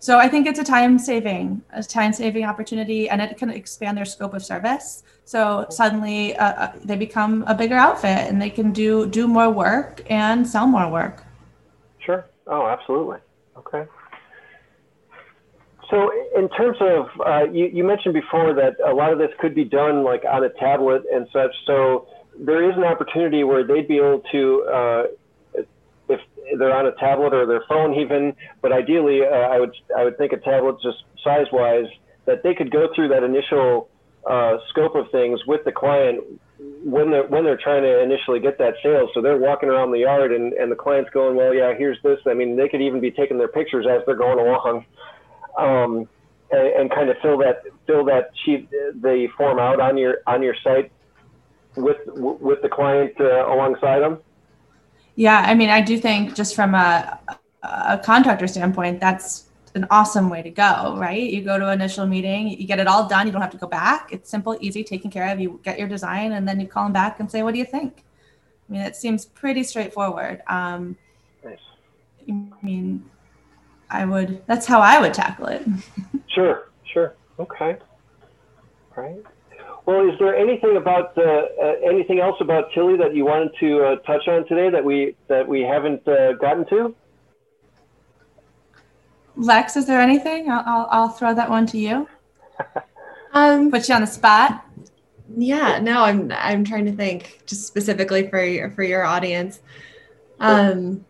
so 0.00 0.18
I 0.18 0.28
think 0.28 0.46
it's 0.46 0.60
a 0.60 0.64
time 0.64 0.98
saving, 0.98 1.60
a 1.72 1.82
time 1.82 2.12
saving 2.12 2.44
opportunity, 2.44 3.10
and 3.10 3.20
it 3.20 3.36
can 3.36 3.50
expand 3.50 3.98
their 3.98 4.04
scope 4.04 4.32
of 4.32 4.44
service. 4.44 5.02
So 5.24 5.66
suddenly 5.70 6.36
uh, 6.36 6.52
uh, 6.52 6.72
they 6.84 6.96
become 6.96 7.44
a 7.48 7.54
bigger 7.54 7.74
outfit, 7.74 8.28
and 8.28 8.40
they 8.40 8.50
can 8.50 8.72
do 8.72 9.06
do 9.06 9.26
more 9.26 9.50
work 9.50 10.02
and 10.08 10.46
sell 10.46 10.68
more 10.68 10.88
work. 10.88 11.24
Sure. 11.98 12.24
Oh, 12.46 12.66
absolutely. 12.68 13.18
Okay. 13.56 13.86
So, 15.90 16.10
in 16.36 16.48
terms 16.50 16.76
of, 16.80 17.06
uh, 17.24 17.44
you, 17.50 17.70
you 17.72 17.84
mentioned 17.84 18.14
before 18.14 18.52
that 18.54 18.76
a 18.86 18.92
lot 18.92 19.12
of 19.12 19.18
this 19.18 19.30
could 19.40 19.54
be 19.54 19.64
done 19.64 20.04
like 20.04 20.22
on 20.30 20.44
a 20.44 20.50
tablet 20.50 21.02
and 21.12 21.26
such. 21.32 21.50
So, 21.66 22.06
there 22.38 22.68
is 22.70 22.76
an 22.76 22.84
opportunity 22.84 23.42
where 23.42 23.66
they'd 23.66 23.88
be 23.88 23.96
able 23.96 24.22
to, 24.30 24.62
uh, 24.72 25.02
if 26.08 26.20
they're 26.58 26.74
on 26.74 26.86
a 26.86 26.92
tablet 26.92 27.32
or 27.34 27.46
their 27.46 27.64
phone, 27.68 27.94
even. 27.94 28.34
But 28.62 28.72
ideally, 28.72 29.20
uh, 29.22 29.34
I 29.34 29.58
would 29.58 29.72
I 29.96 30.04
would 30.04 30.18
think 30.18 30.32
a 30.32 30.38
tablet, 30.38 30.76
just 30.82 30.98
size 31.24 31.46
wise, 31.52 31.86
that 32.26 32.42
they 32.42 32.54
could 32.54 32.70
go 32.70 32.88
through 32.94 33.08
that 33.08 33.22
initial 33.22 33.88
uh, 34.28 34.58
scope 34.68 34.94
of 34.94 35.10
things 35.10 35.40
with 35.46 35.64
the 35.64 35.72
client 35.72 36.22
when 36.84 37.10
they're 37.10 37.26
when 37.26 37.44
they're 37.44 37.60
trying 37.62 37.82
to 37.82 38.02
initially 38.02 38.40
get 38.40 38.58
that 38.58 38.74
sale. 38.82 39.08
So 39.14 39.22
they're 39.22 39.38
walking 39.38 39.68
around 39.68 39.90
the 39.90 40.00
yard 40.00 40.32
and, 40.32 40.52
and 40.52 40.70
the 40.70 40.76
client's 40.76 41.10
going, 41.10 41.36
well, 41.36 41.54
yeah, 41.54 41.72
here's 41.76 42.00
this. 42.02 42.18
I 42.26 42.34
mean, 42.34 42.56
they 42.56 42.68
could 42.68 42.82
even 42.82 43.00
be 43.00 43.10
taking 43.10 43.38
their 43.38 43.48
pictures 43.48 43.86
as 43.88 44.02
they're 44.06 44.16
going 44.16 44.38
along 44.38 44.84
um, 45.58 46.08
and, 46.50 46.68
and, 46.68 46.90
kind 46.90 47.10
of 47.10 47.16
fill 47.20 47.36
that 47.38 47.62
fill 47.86 48.04
that 48.04 48.30
sheet 48.44 48.70
the 48.70 49.28
form 49.36 49.58
out 49.58 49.80
on 49.80 49.98
your 49.98 50.18
on 50.26 50.42
your 50.42 50.54
site 50.64 50.90
with 51.76 51.98
with 52.06 52.62
the 52.62 52.68
client 52.68 53.12
uh, 53.20 53.46
alongside 53.52 54.00
them? 54.00 54.18
Yeah, 55.16 55.44
I 55.46 55.54
mean, 55.54 55.68
I 55.68 55.80
do 55.80 55.98
think 55.98 56.34
just 56.34 56.54
from 56.54 56.74
a, 56.74 57.18
a 57.62 57.98
contractor 57.98 58.46
standpoint, 58.46 59.00
that's 59.00 59.48
an 59.74 59.86
awesome 59.90 60.30
way 60.30 60.42
to 60.42 60.50
go, 60.50 60.96
right? 60.96 61.22
You 61.22 61.42
go 61.42 61.58
to 61.58 61.72
initial 61.72 62.06
meeting, 62.06 62.48
you 62.48 62.66
get 62.66 62.78
it 62.78 62.86
all 62.86 63.08
done. 63.08 63.26
You 63.26 63.32
don't 63.32 63.42
have 63.42 63.50
to 63.50 63.58
go 63.58 63.66
back. 63.66 64.12
It's 64.12 64.30
simple, 64.30 64.56
easy, 64.60 64.84
taken 64.84 65.10
care 65.10 65.30
of. 65.32 65.40
You 65.40 65.60
get 65.64 65.78
your 65.78 65.88
design, 65.88 66.32
and 66.32 66.46
then 66.46 66.60
you 66.60 66.66
call 66.66 66.84
them 66.84 66.92
back 66.92 67.20
and 67.20 67.30
say, 67.30 67.42
"What 67.42 67.52
do 67.52 67.58
you 67.58 67.64
think?" 67.64 68.04
I 68.68 68.72
mean, 68.72 68.82
it 68.82 68.96
seems 68.96 69.24
pretty 69.24 69.62
straightforward. 69.62 70.42
Um, 70.46 70.96
nice. 71.44 71.58
I 72.28 72.46
mean, 72.62 73.04
I 73.90 74.04
would. 74.04 74.42
That's 74.46 74.66
how 74.66 74.80
I 74.80 75.00
would 75.00 75.14
tackle 75.14 75.46
it. 75.46 75.66
sure, 76.28 76.68
sure. 76.92 77.14
Okay. 77.38 77.76
Right. 78.96 79.22
Well, 79.86 80.06
is 80.06 80.18
there 80.18 80.36
anything 80.36 80.76
about 80.76 81.16
uh, 81.16 81.22
uh, 81.22 81.74
anything 81.82 82.20
else 82.20 82.36
about 82.40 82.70
Tilly 82.74 82.98
that 82.98 83.14
you 83.14 83.24
wanted 83.24 83.52
to 83.60 83.84
uh, 83.84 83.96
touch 84.00 84.28
on 84.28 84.46
today 84.46 84.68
that 84.68 84.84
we 84.84 85.16
that 85.28 85.48
we 85.48 85.62
haven't 85.62 86.06
uh, 86.06 86.32
gotten 86.34 86.66
to? 86.68 86.94
Lex, 89.36 89.76
is 89.76 89.86
there 89.86 90.00
anything? 90.00 90.50
I'll 90.50 90.64
I'll, 90.66 90.88
I'll 90.90 91.08
throw 91.08 91.32
that 91.34 91.48
one 91.48 91.64
to 91.66 91.78
you. 91.78 92.08
um, 93.32 93.70
Put 93.70 93.88
you 93.88 93.94
on 93.94 94.02
the 94.02 94.06
spot. 94.06 94.64
Yeah. 95.34 95.78
No, 95.78 96.02
I'm 96.02 96.32
I'm 96.32 96.64
trying 96.64 96.84
to 96.84 96.92
think 96.92 97.40
just 97.46 97.66
specifically 97.66 98.28
for 98.28 98.44
your 98.44 98.70
for 98.72 98.82
your 98.82 99.04
audience. 99.04 99.60
Um, 100.40 101.04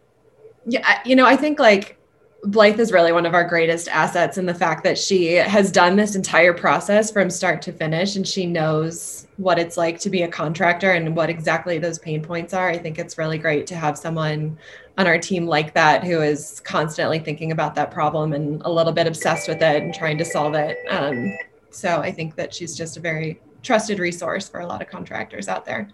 yeah, 0.66 1.00
you 1.04 1.16
know, 1.16 1.26
I 1.26 1.36
think 1.36 1.58
like 1.58 1.98
Blythe 2.44 2.78
is 2.78 2.92
really 2.92 3.12
one 3.12 3.26
of 3.26 3.34
our 3.34 3.44
greatest 3.44 3.88
assets 3.88 4.38
in 4.38 4.46
the 4.46 4.54
fact 4.54 4.84
that 4.84 4.96
she 4.96 5.34
has 5.34 5.72
done 5.72 5.96
this 5.96 6.14
entire 6.14 6.54
process 6.54 7.10
from 7.10 7.30
start 7.30 7.60
to 7.62 7.72
finish 7.72 8.14
and 8.14 8.26
she 8.26 8.46
knows 8.46 9.26
what 9.38 9.58
it's 9.58 9.76
like 9.76 9.98
to 10.00 10.10
be 10.10 10.22
a 10.22 10.28
contractor 10.28 10.92
and 10.92 11.16
what 11.16 11.30
exactly 11.30 11.78
those 11.78 11.98
pain 11.98 12.22
points 12.22 12.54
are. 12.54 12.68
I 12.68 12.78
think 12.78 12.98
it's 12.98 13.18
really 13.18 13.38
great 13.38 13.66
to 13.68 13.76
have 13.76 13.98
someone 13.98 14.56
on 14.96 15.06
our 15.08 15.18
team 15.18 15.46
like 15.46 15.74
that 15.74 16.04
who 16.04 16.22
is 16.22 16.60
constantly 16.60 17.18
thinking 17.18 17.50
about 17.50 17.74
that 17.74 17.90
problem 17.90 18.32
and 18.32 18.62
a 18.62 18.70
little 18.70 18.92
bit 18.92 19.08
obsessed 19.08 19.48
with 19.48 19.60
it 19.60 19.82
and 19.82 19.92
trying 19.92 20.18
to 20.18 20.24
solve 20.24 20.54
it. 20.54 20.78
Um, 20.90 21.36
so 21.70 22.00
I 22.00 22.12
think 22.12 22.36
that 22.36 22.54
she's 22.54 22.76
just 22.76 22.96
a 22.96 23.00
very 23.00 23.40
trusted 23.64 23.98
resource 23.98 24.48
for 24.48 24.60
a 24.60 24.66
lot 24.66 24.80
of 24.80 24.88
contractors 24.88 25.48
out 25.48 25.64
there. 25.64 25.88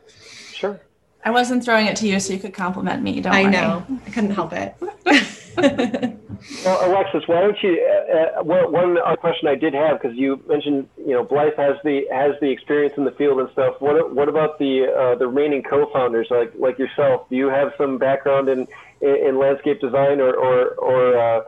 Sure. 0.52 0.78
I 1.24 1.30
wasn't 1.30 1.64
throwing 1.64 1.86
it 1.86 1.96
to 1.96 2.06
you 2.06 2.20
so 2.20 2.34
you 2.34 2.38
could 2.38 2.52
compliment 2.52 3.02
me. 3.02 3.20
Don't 3.22 3.34
I 3.34 3.44
worry. 3.44 3.52
know. 3.52 3.86
I 4.06 4.10
couldn't 4.10 4.32
help 4.32 4.52
it. 4.52 4.74
well, 5.56 6.90
Alexis, 6.90 7.22
why 7.26 7.40
don't 7.40 7.56
you? 7.62 7.80
Uh, 8.12 8.40
uh 8.40 8.42
one 8.42 8.98
question 9.18 9.48
I 9.48 9.54
did 9.54 9.74
have 9.74 10.00
because 10.00 10.16
you 10.16 10.42
mentioned, 10.48 10.88
you 10.98 11.12
know, 11.12 11.24
Blythe 11.24 11.56
has 11.56 11.76
the 11.84 12.02
has 12.12 12.32
the 12.40 12.50
experience 12.50 12.94
in 12.96 13.04
the 13.04 13.12
field 13.12 13.40
and 13.40 13.48
stuff. 13.52 13.76
What 13.80 14.14
what 14.14 14.28
about 14.28 14.58
the 14.58 14.86
uh, 14.86 15.18
the 15.18 15.26
remaining 15.26 15.62
co-founders 15.62 16.28
like 16.30 16.52
like 16.58 16.78
yourself? 16.78 17.28
Do 17.30 17.36
you 17.36 17.48
have 17.48 17.72
some 17.78 17.98
background 17.98 18.48
in 18.48 18.66
in, 19.00 19.16
in 19.28 19.38
landscape 19.38 19.80
design 19.80 20.20
or 20.20 20.34
or 20.34 20.68
or 20.74 21.18
uh, 21.18 21.42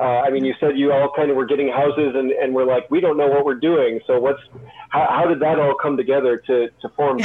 uh, 0.00 0.22
I 0.22 0.30
mean, 0.30 0.46
you 0.46 0.54
said 0.58 0.78
you 0.78 0.92
all 0.92 1.12
kind 1.14 1.30
of 1.30 1.36
were 1.36 1.44
getting 1.44 1.68
houses 1.68 2.14
and, 2.14 2.30
and 2.30 2.54
we're 2.54 2.64
like, 2.64 2.90
we 2.90 3.00
don't 3.00 3.18
know 3.18 3.28
what 3.28 3.44
we're 3.44 3.60
doing. 3.60 4.00
So 4.06 4.18
what's, 4.18 4.40
how, 4.88 5.06
how 5.10 5.26
did 5.28 5.40
that 5.40 5.58
all 5.58 5.74
come 5.74 5.98
together 5.98 6.38
to, 6.46 6.70
to 6.80 6.88
form 6.96 7.20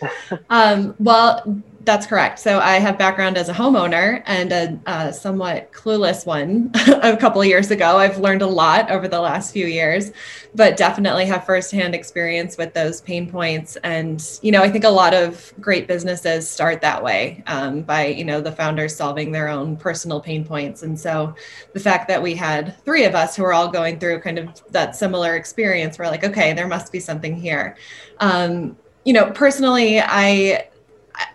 um, 0.50 0.94
well, 1.00 1.60
that's 1.88 2.06
correct. 2.06 2.38
So 2.38 2.60
I 2.60 2.74
have 2.80 2.98
background 2.98 3.38
as 3.38 3.48
a 3.48 3.54
homeowner 3.54 4.22
and 4.26 4.52
a, 4.52 4.78
a 4.84 5.10
somewhat 5.10 5.72
clueless 5.72 6.26
one 6.26 6.70
a 7.02 7.16
couple 7.16 7.40
of 7.40 7.46
years 7.46 7.70
ago. 7.70 7.96
I've 7.96 8.18
learned 8.18 8.42
a 8.42 8.46
lot 8.46 8.90
over 8.90 9.08
the 9.08 9.22
last 9.22 9.54
few 9.54 9.64
years, 9.64 10.12
but 10.54 10.76
definitely 10.76 11.24
have 11.24 11.46
firsthand 11.46 11.94
experience 11.94 12.58
with 12.58 12.74
those 12.74 13.00
pain 13.00 13.30
points. 13.30 13.76
And 13.84 14.22
you 14.42 14.52
know, 14.52 14.60
I 14.60 14.68
think 14.68 14.84
a 14.84 14.90
lot 14.90 15.14
of 15.14 15.50
great 15.62 15.88
businesses 15.88 16.46
start 16.46 16.82
that 16.82 17.02
way 17.02 17.42
um, 17.46 17.80
by 17.80 18.08
you 18.08 18.24
know 18.26 18.42
the 18.42 18.52
founders 18.52 18.94
solving 18.94 19.32
their 19.32 19.48
own 19.48 19.74
personal 19.74 20.20
pain 20.20 20.44
points. 20.44 20.82
And 20.82 21.00
so 21.00 21.34
the 21.72 21.80
fact 21.80 22.06
that 22.08 22.22
we 22.22 22.34
had 22.34 22.76
three 22.84 23.06
of 23.06 23.14
us 23.14 23.34
who 23.34 23.44
were 23.44 23.54
all 23.54 23.68
going 23.68 23.98
through 23.98 24.20
kind 24.20 24.38
of 24.38 24.62
that 24.72 24.94
similar 24.94 25.36
experience, 25.36 25.98
we're 25.98 26.08
like, 26.08 26.22
okay, 26.22 26.52
there 26.52 26.68
must 26.68 26.92
be 26.92 27.00
something 27.00 27.34
here. 27.34 27.78
Um, 28.20 28.76
you 29.06 29.14
know, 29.14 29.30
personally, 29.30 30.02
I 30.02 30.68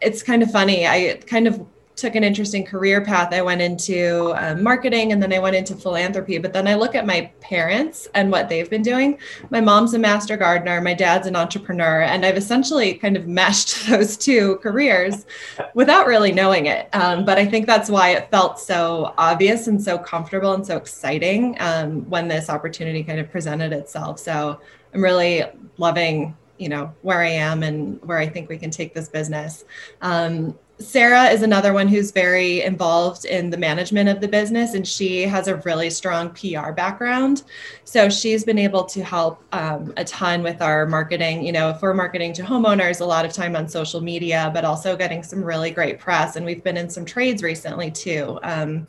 it's 0.02 0.24
kind 0.24 0.44
of 0.44 0.52
funny. 0.52 0.88
I 0.88 1.20
kind 1.26 1.48
of 1.48 1.66
took 1.96 2.16
an 2.16 2.24
interesting 2.24 2.66
career 2.66 3.02
path. 3.02 3.34
I 3.34 3.42
went 3.42 3.62
into 3.62 4.34
um, 4.36 4.64
marketing 4.64 5.12
and 5.12 5.22
then 5.22 5.32
I 5.32 5.40
went 5.40 5.56
into 5.56 5.76
philanthropy. 5.76 6.38
But 6.38 6.54
then 6.54 6.68
I 6.68 6.76
look 6.76 6.96
at 6.96 7.06
my 7.06 7.32
parents 7.40 8.08
and 8.16 8.32
what 8.32 8.50
they've 8.50 8.70
been 8.70 8.82
doing. 8.82 9.20
My 9.52 9.62
mom's 9.62 9.94
a 9.94 10.00
master 10.00 10.36
gardener, 10.36 10.82
my 10.82 10.94
dad's 10.94 11.28
an 11.28 11.36
entrepreneur, 11.36 12.02
and 12.02 12.26
I've 12.26 12.38
essentially 12.38 12.96
kind 12.96 13.16
of 13.16 13.28
meshed 13.34 13.88
those 13.88 14.18
two 14.18 14.58
careers 14.58 15.26
without 15.74 16.08
really 16.08 16.32
knowing 16.32 16.66
it. 16.66 16.90
Um, 16.94 17.26
but 17.26 17.38
I 17.38 17.46
think 17.46 17.68
that's 17.68 17.90
why 17.90 18.10
it 18.10 18.30
felt 18.32 18.60
so 18.60 19.14
obvious 19.18 19.68
and 19.68 19.82
so 19.82 19.98
comfortable 19.98 20.54
and 20.54 20.66
so 20.66 20.78
exciting 20.78 21.56
um, 21.60 22.10
when 22.10 22.28
this 22.28 22.50
opportunity 22.50 23.04
kind 23.04 23.20
of 23.20 23.30
presented 23.32 23.72
itself. 23.72 24.20
So 24.20 24.60
I'm 24.94 25.04
really 25.04 25.44
loving 25.78 26.36
you 26.64 26.70
know 26.70 26.94
where 27.02 27.20
I 27.20 27.30
am 27.30 27.62
and 27.62 28.02
where 28.04 28.18
I 28.18 28.28
think 28.28 28.48
we 28.50 28.58
can 28.58 28.72
take 28.72 28.94
this 28.94 29.10
business. 29.10 29.66
Um, 30.02 30.58
Sarah 30.80 31.26
is 31.26 31.44
another 31.44 31.72
one 31.72 31.88
who's 31.88 32.12
very 32.12 32.62
involved 32.62 33.26
in 33.26 33.50
the 33.50 33.58
management 33.58 34.10
of 34.10 34.22
the 34.22 34.28
business, 34.28 34.74
and 34.74 34.88
she 34.88 35.22
has 35.24 35.48
a 35.48 35.58
really 35.58 35.90
strong 35.90 36.30
PR 36.32 36.72
background. 36.72 37.44
So 37.84 38.10
she's 38.10 38.44
been 38.44 38.58
able 38.58 38.84
to 38.86 39.04
help 39.04 39.44
um, 39.54 39.94
a 39.98 40.04
ton 40.04 40.42
with 40.42 40.62
our 40.62 40.86
marketing. 40.88 41.46
You 41.46 41.52
know, 41.52 41.70
if 41.70 41.82
we're 41.82 41.94
marketing 41.94 42.34
to 42.34 42.44
homeowners, 42.44 43.02
a 43.02 43.06
lot 43.06 43.24
of 43.26 43.34
time 43.34 43.56
on 43.56 43.68
social 43.68 44.02
media, 44.02 44.50
but 44.54 44.66
also 44.66 44.96
getting 44.96 45.22
some 45.22 45.44
really 45.44 45.70
great 45.70 46.00
press. 46.00 46.38
And 46.38 46.46
we've 46.46 46.64
been 46.64 46.78
in 46.78 46.90
some 46.90 47.06
trades 47.06 47.44
recently 47.44 47.92
too. 47.92 48.40
Um, 48.42 48.88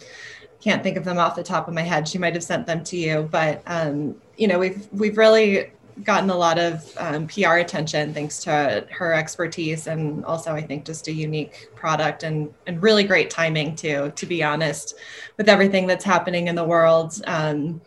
can't 0.61 0.83
think 0.83 0.97
of 0.97 1.05
them 1.05 1.19
off 1.19 1.37
the 1.37 1.43
top 1.43 1.69
of 1.69 1.75
my 1.75 1.83
head. 1.83 2.09
She 2.09 2.17
might 2.17 2.33
have 2.33 2.45
sent 2.45 2.67
them 2.67 2.83
to 2.85 2.97
you, 2.97 3.29
but 3.31 3.63
um, 3.67 4.17
you 4.39 4.49
know, 4.49 4.59
we've 4.59 4.89
we've 4.93 5.19
really 5.19 5.71
gotten 6.03 6.31
a 6.31 6.37
lot 6.37 6.59
of 6.59 6.93
um, 6.99 7.29
PR 7.29 7.59
attention 7.59 8.13
thanks 8.13 8.41
to 8.41 8.87
her 8.91 9.15
expertise 9.15 9.87
and 9.87 10.25
also 10.25 10.53
I 10.53 10.61
think 10.61 10.85
just 10.85 11.07
a 11.09 11.13
unique 11.13 11.69
product 11.77 12.23
and 12.23 12.53
and 12.67 12.83
really 12.83 13.05
great 13.05 13.31
timing 13.31 13.77
too. 13.77 14.13
To 14.17 14.27
be 14.27 14.43
honest, 14.43 14.95
with 15.37 15.49
everything 15.49 15.87
that's 15.87 16.05
happening 16.05 16.49
in 16.49 16.55
the 16.55 16.65
world, 16.65 17.23
um, 17.27 17.81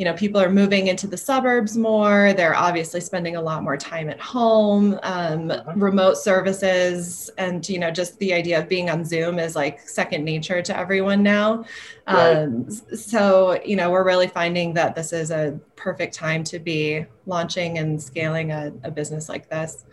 you 0.00 0.06
know, 0.06 0.14
people 0.14 0.40
are 0.40 0.48
moving 0.48 0.86
into 0.86 1.06
the 1.06 1.18
suburbs 1.18 1.76
more. 1.76 2.32
They're 2.32 2.56
obviously 2.56 3.02
spending 3.02 3.36
a 3.36 3.42
lot 3.42 3.62
more 3.62 3.76
time 3.76 4.08
at 4.08 4.18
home. 4.18 4.98
Um, 5.02 5.50
uh-huh. 5.50 5.72
remote 5.76 6.16
services 6.16 7.30
and 7.36 7.68
you 7.68 7.78
know 7.78 7.90
just 7.90 8.18
the 8.18 8.32
idea 8.32 8.58
of 8.60 8.66
being 8.66 8.88
on 8.88 9.04
Zoom 9.04 9.38
is 9.38 9.54
like 9.54 9.86
second 9.86 10.24
nature 10.24 10.62
to 10.62 10.74
everyone 10.74 11.22
now. 11.22 11.66
Right. 12.08 12.44
Um, 12.44 12.70
so 12.70 13.60
you 13.62 13.76
know 13.76 13.90
we're 13.90 14.06
really 14.06 14.26
finding 14.26 14.72
that 14.72 14.94
this 14.94 15.12
is 15.12 15.30
a 15.30 15.60
perfect 15.76 16.14
time 16.14 16.44
to 16.44 16.58
be 16.58 17.04
launching 17.26 17.76
and 17.76 18.02
scaling 18.02 18.52
a, 18.52 18.72
a 18.82 18.90
business 18.90 19.28
like 19.28 19.50
this. 19.50 19.84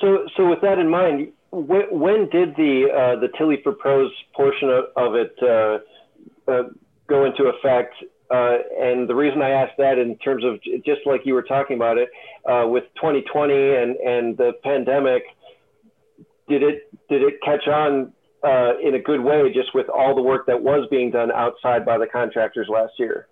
So, 0.00 0.28
so 0.36 0.48
with 0.48 0.60
that 0.60 0.78
in 0.78 0.88
mind, 0.88 1.32
when, 1.50 1.86
when 1.90 2.28
did 2.28 2.54
the 2.54 2.86
uh, 2.88 3.18
the 3.18 3.30
Tilly 3.36 3.58
for 3.64 3.72
Pros 3.72 4.12
portion 4.32 4.70
of, 4.70 4.84
of 4.96 5.16
it 5.16 5.34
uh, 5.42 5.78
uh, 6.48 6.62
go 7.08 7.24
into 7.24 7.46
effect? 7.46 7.94
Uh, 8.30 8.58
and 8.78 9.08
the 9.08 9.14
reason 9.14 9.42
I 9.42 9.50
asked 9.50 9.76
that 9.78 9.98
in 9.98 10.16
terms 10.18 10.44
of 10.44 10.62
just 10.84 11.00
like 11.04 11.22
you 11.24 11.34
were 11.34 11.42
talking 11.42 11.76
about 11.76 11.98
it 11.98 12.08
uh, 12.48 12.66
with 12.68 12.84
2020 12.94 13.52
and, 13.52 13.96
and 13.96 14.36
the 14.36 14.52
pandemic, 14.62 15.24
did 16.48 16.62
it 16.62 16.88
did 17.08 17.22
it 17.22 17.34
catch 17.44 17.66
on 17.66 18.12
uh, 18.44 18.78
in 18.82 18.94
a 18.94 18.98
good 19.00 19.20
way 19.20 19.52
just 19.52 19.74
with 19.74 19.88
all 19.88 20.14
the 20.14 20.22
work 20.22 20.46
that 20.46 20.60
was 20.60 20.86
being 20.90 21.10
done 21.10 21.32
outside 21.32 21.84
by 21.84 21.98
the 21.98 22.06
contractors 22.06 22.68
last 22.68 22.92
year? 22.98 23.26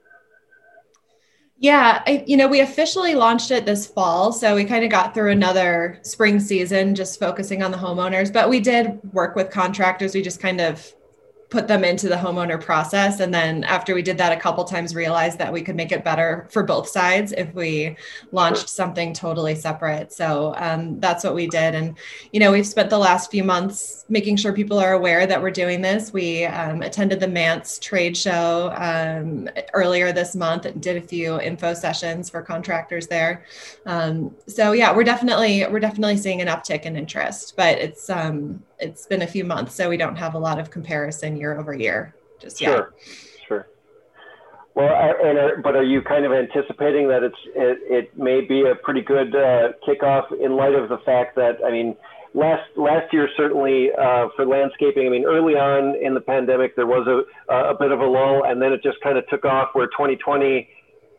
Yeah, 1.61 2.03
I, 2.07 2.25
you 2.27 2.37
know, 2.37 2.47
we 2.47 2.61
officially 2.61 3.17
launched 3.17 3.51
it 3.51 3.67
this 3.67 3.87
fall. 3.87 4.33
So 4.33 4.55
we 4.55 4.65
kind 4.65 4.85
of 4.85 4.91
got 4.91 5.13
through 5.13 5.33
another 5.33 5.99
spring 6.03 6.39
season 6.39 6.95
just 6.95 7.19
focusing 7.19 7.65
on 7.65 7.73
the 7.73 7.77
homeowners, 7.77 8.33
but 8.33 8.49
we 8.49 8.61
did 8.61 9.01
work 9.13 9.35
with 9.35 9.51
contractors. 9.51 10.15
We 10.15 10.23
just 10.23 10.41
kind 10.41 10.61
of 10.61 10.93
put 11.51 11.67
them 11.67 11.83
into 11.83 12.09
the 12.09 12.15
homeowner 12.15 12.61
process. 12.63 13.21
And 13.21 13.33
then 13.33 13.65
after 13.65 13.95
we 13.95 14.03
did 14.03 14.19
that 14.19 14.33
a 14.33 14.41
couple 14.41 14.65
times 14.65 14.95
realized 14.95 15.39
that 15.39 15.53
we 15.53 15.63
could 15.63 15.77
make 15.77 15.93
it 15.93 16.05
better 16.05 16.47
for 16.51 16.63
both 16.63 16.89
sides 16.89 17.33
if 17.33 17.53
we 17.55 17.97
launched 18.33 18.69
something 18.69 19.15
totally 19.15 19.55
separate. 19.55 20.13
So 20.13 20.55
um, 20.59 21.01
that's 21.01 21.25
what 21.25 21.35
we 21.35 21.47
did. 21.47 21.75
And 21.75 21.97
you 22.33 22.41
know 22.41 22.53
we've 22.53 22.67
spent 22.67 22.91
the 22.91 22.99
last 22.99 23.31
few 23.31 23.45
months 23.45 24.05
making 24.11 24.37
sure 24.37 24.53
people 24.53 24.79
are 24.79 24.93
aware 24.93 25.27
that 25.27 25.41
we're 25.41 25.51
doing 25.51 25.81
this. 25.81 26.13
We 26.13 26.45
um, 26.45 26.83
attended 26.83 27.21
the 27.21 27.29
MANTS 27.29 27.79
trade 27.79 28.17
show 28.17 28.73
um, 28.77 29.49
earlier 29.73 30.13
this 30.13 30.35
month 30.35 30.67
and 30.67 30.83
did 30.83 30.97
a 30.97 31.07
few 31.07 31.41
info 31.41 31.73
sessions 31.73 32.29
for 32.29 32.43
contractors 32.43 33.07
there. 33.07 33.45
Um, 33.87 34.35
so 34.47 34.73
yeah 34.73 34.95
we're 34.95 35.05
definitely 35.05 35.67
we're 35.67 35.81
definitely 35.81 36.17
seeing 36.17 36.41
an 36.41 36.49
uptick 36.49 36.83
in 36.83 36.97
interest 36.97 37.55
but 37.57 37.79
it's 37.79 38.11
um, 38.11 38.63
it's 38.81 39.07
been 39.07 39.23
a 39.23 39.27
few 39.27 39.45
months, 39.45 39.75
so 39.75 39.89
we 39.89 39.97
don't 39.97 40.17
have 40.17 40.35
a 40.35 40.39
lot 40.39 40.59
of 40.59 40.71
comparison 40.71 41.37
year 41.37 41.59
over 41.59 41.75
year 41.75 42.15
just 42.41 42.61
yet. 42.61 42.69
Sure, 42.69 42.95
sure. 43.47 43.69
Well, 44.75 44.89
and 45.25 45.39
are, 45.39 45.57
but 45.57 45.75
are 45.75 45.83
you 45.83 46.03
kind 46.03 46.25
of 46.25 46.33
anticipating 46.33 47.09
that 47.09 47.23
it's 47.23 47.37
it, 47.55 47.79
it 47.91 48.19
may 48.19 48.41
be 48.41 48.63
a 48.63 48.75
pretty 48.77 49.03
good 49.03 49.35
uh, 49.35 49.73
kickoff 49.87 50.27
in 50.41 50.57
light 50.57 50.75
of 50.75 50.89
the 50.89 50.99
fact 50.99 51.35
that 51.37 51.59
I 51.67 51.71
mean, 51.71 51.97
last 52.35 52.63
last 52.77 53.13
year 53.13 53.29
certainly 53.37 53.91
uh, 53.93 54.29
for 54.37 54.47
landscaping. 54.47 55.07
I 55.07 55.11
mean, 55.11 55.25
early 55.25 55.55
on 55.55 55.97
in 56.01 56.15
the 56.15 56.21
pandemic 56.21 56.77
there 56.77 56.87
was 56.87 57.07
a 57.09 57.53
a 57.53 57.75
bit 57.75 57.91
of 57.91 58.01
a 58.01 58.07
lull, 58.07 58.45
and 58.45 58.63
then 58.63 58.73
it 58.73 58.83
just 58.83 59.01
kind 59.01 59.19
of 59.19 59.27
took 59.29 59.45
off. 59.45 59.71
Where 59.73 59.87
2020 59.87 60.69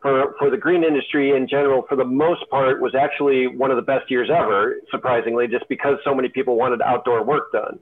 for, 0.01 0.35
for 0.39 0.49
the 0.49 0.57
green 0.57 0.83
industry 0.83 1.35
in 1.35 1.47
general, 1.47 1.83
for 1.87 1.95
the 1.95 2.05
most 2.05 2.49
part, 2.49 2.81
was 2.81 2.95
actually 2.95 3.47
one 3.47 3.71
of 3.71 3.75
the 3.75 3.81
best 3.83 4.09
years 4.09 4.29
ever, 4.29 4.77
surprisingly, 4.91 5.47
just 5.47 5.67
because 5.67 5.97
so 6.03 6.15
many 6.15 6.29
people 6.29 6.55
wanted 6.55 6.81
outdoor 6.81 7.23
work 7.23 7.51
done. 7.51 7.79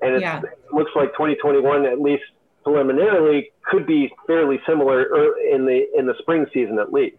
And 0.00 0.20
yeah. 0.20 0.40
it 0.40 0.72
looks 0.72 0.90
like 0.94 1.12
2021, 1.12 1.86
at 1.86 2.00
least 2.00 2.22
preliminarily, 2.62 3.50
could 3.64 3.86
be 3.86 4.12
fairly 4.26 4.58
similar 4.66 5.00
er, 5.00 5.34
in 5.52 5.64
the 5.64 5.86
in 5.96 6.06
the 6.06 6.14
spring 6.18 6.46
season 6.52 6.78
at 6.78 6.92
least. 6.92 7.16